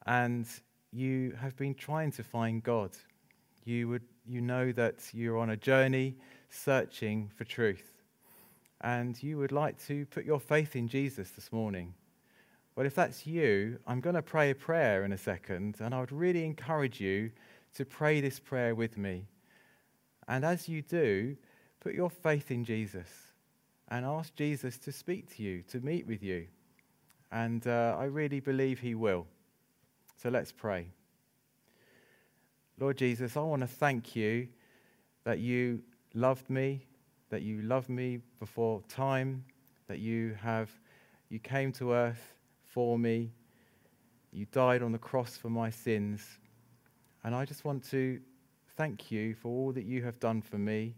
and 0.05 0.45
you 0.91 1.31
have 1.39 1.55
been 1.55 1.75
trying 1.75 2.11
to 2.11 2.23
find 2.23 2.61
God. 2.61 2.91
You 3.63 3.87
would 3.87 4.03
you 4.25 4.41
know 4.41 4.73
that 4.73 4.95
you're 5.13 5.37
on 5.37 5.51
a 5.51 5.57
journey 5.57 6.17
searching 6.49 7.31
for 7.37 7.45
truth. 7.45 8.01
And 8.81 9.21
you 9.23 9.37
would 9.37 9.53
like 9.53 9.81
to 9.87 10.05
put 10.07 10.25
your 10.25 10.41
faith 10.41 10.75
in 10.75 10.89
Jesus 10.89 11.29
this 11.29 11.53
morning. 11.53 11.93
Well, 12.75 12.87
if 12.87 12.95
that's 12.95 13.27
you, 13.27 13.77
I'm 13.85 14.01
going 14.01 14.15
to 14.15 14.23
pray 14.23 14.49
a 14.49 14.55
prayer 14.55 15.03
in 15.03 15.13
a 15.13 15.17
second, 15.17 15.77
and 15.79 15.93
I 15.93 15.99
would 15.99 16.11
really 16.11 16.43
encourage 16.43 16.99
you 16.99 17.31
to 17.75 17.85
pray 17.85 18.19
this 18.19 18.39
prayer 18.39 18.73
with 18.73 18.97
me. 18.97 19.27
And 20.27 20.43
as 20.43 20.67
you 20.67 20.81
do, 20.81 21.37
put 21.79 21.93
your 21.93 22.09
faith 22.09 22.49
in 22.49 22.65
Jesus 22.65 23.07
and 23.89 24.05
ask 24.05 24.33
Jesus 24.35 24.77
to 24.79 24.91
speak 24.91 25.35
to 25.35 25.43
you, 25.43 25.61
to 25.63 25.81
meet 25.81 26.07
with 26.07 26.23
you. 26.23 26.47
And 27.31 27.65
uh, 27.67 27.95
I 27.99 28.05
really 28.05 28.39
believe 28.39 28.79
he 28.79 28.95
will. 28.95 29.27
So 30.15 30.29
let's 30.29 30.51
pray. 30.51 30.87
Lord 32.79 32.97
Jesus, 32.97 33.37
I 33.37 33.41
want 33.41 33.61
to 33.61 33.67
thank 33.67 34.15
you 34.15 34.47
that 35.25 35.39
you 35.39 35.81
loved 36.15 36.49
me, 36.49 36.87
that 37.29 37.43
you 37.43 37.61
loved 37.61 37.89
me 37.89 38.19
before 38.39 38.81
time, 38.89 39.45
that 39.87 39.99
you 39.99 40.35
have 40.41 40.71
you 41.29 41.39
came 41.39 41.71
to 41.73 41.93
earth 41.93 42.33
for 42.73 42.97
me. 42.97 43.31
You 44.31 44.47
died 44.51 44.81
on 44.81 44.91
the 44.91 44.97
cross 44.97 45.37
for 45.37 45.49
my 45.49 45.69
sins. 45.69 46.25
And 47.23 47.35
I 47.35 47.45
just 47.45 47.63
want 47.63 47.83
to 47.91 48.19
thank 48.75 49.11
you 49.11 49.35
for 49.35 49.49
all 49.49 49.71
that 49.73 49.85
you 49.85 50.03
have 50.03 50.19
done 50.19 50.41
for 50.41 50.57
me. 50.57 50.95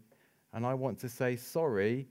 And 0.52 0.64
I 0.64 0.74
want 0.74 0.98
to 1.00 1.08
say 1.08 1.36
sorry 1.36 2.08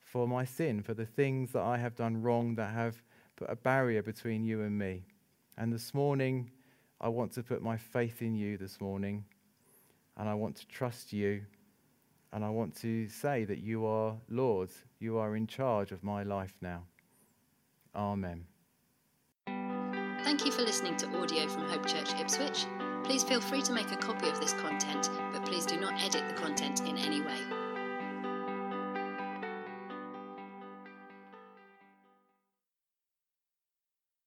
for 0.00 0.26
my 0.26 0.44
sin, 0.44 0.82
for 0.82 0.94
the 0.94 1.06
things 1.06 1.52
that 1.52 1.62
I 1.62 1.76
have 1.76 1.94
done 1.94 2.20
wrong 2.22 2.54
that 2.56 2.72
have 2.72 3.02
put 3.36 3.50
a 3.50 3.56
barrier 3.56 4.02
between 4.02 4.44
you 4.44 4.62
and 4.62 4.78
me. 4.78 5.04
And 5.58 5.72
this 5.72 5.92
morning, 5.92 6.50
I 7.00 7.08
want 7.08 7.32
to 7.32 7.42
put 7.42 7.62
my 7.62 7.76
faith 7.76 8.22
in 8.22 8.34
you 8.34 8.56
this 8.56 8.80
morning, 8.80 9.24
and 10.16 10.28
I 10.28 10.34
want 10.34 10.56
to 10.56 10.66
trust 10.68 11.12
you, 11.12 11.42
and 12.32 12.44
I 12.44 12.48
want 12.48 12.74
to 12.76 13.08
say 13.08 13.44
that 13.44 13.58
you 13.58 13.84
are 13.84 14.16
Lord, 14.28 14.70
you 14.98 15.18
are 15.18 15.36
in 15.36 15.46
charge 15.46 15.92
of 15.92 16.02
my 16.02 16.22
life 16.22 16.56
now. 16.60 16.84
Amen. 17.94 18.51
Thank 20.24 20.46
you 20.46 20.52
for 20.52 20.62
listening 20.62 20.96
to 20.98 21.20
audio 21.20 21.48
from 21.48 21.68
Hope 21.68 21.84
Church 21.84 22.12
Ipswich. 22.18 22.66
Please 23.02 23.24
feel 23.24 23.40
free 23.40 23.60
to 23.62 23.72
make 23.72 23.90
a 23.90 23.96
copy 23.96 24.28
of 24.28 24.40
this 24.40 24.52
content, 24.52 25.10
but 25.32 25.44
please 25.44 25.66
do 25.66 25.78
not 25.80 26.00
edit 26.00 26.22
the 26.28 26.34
content 26.34 26.80
in 26.82 26.96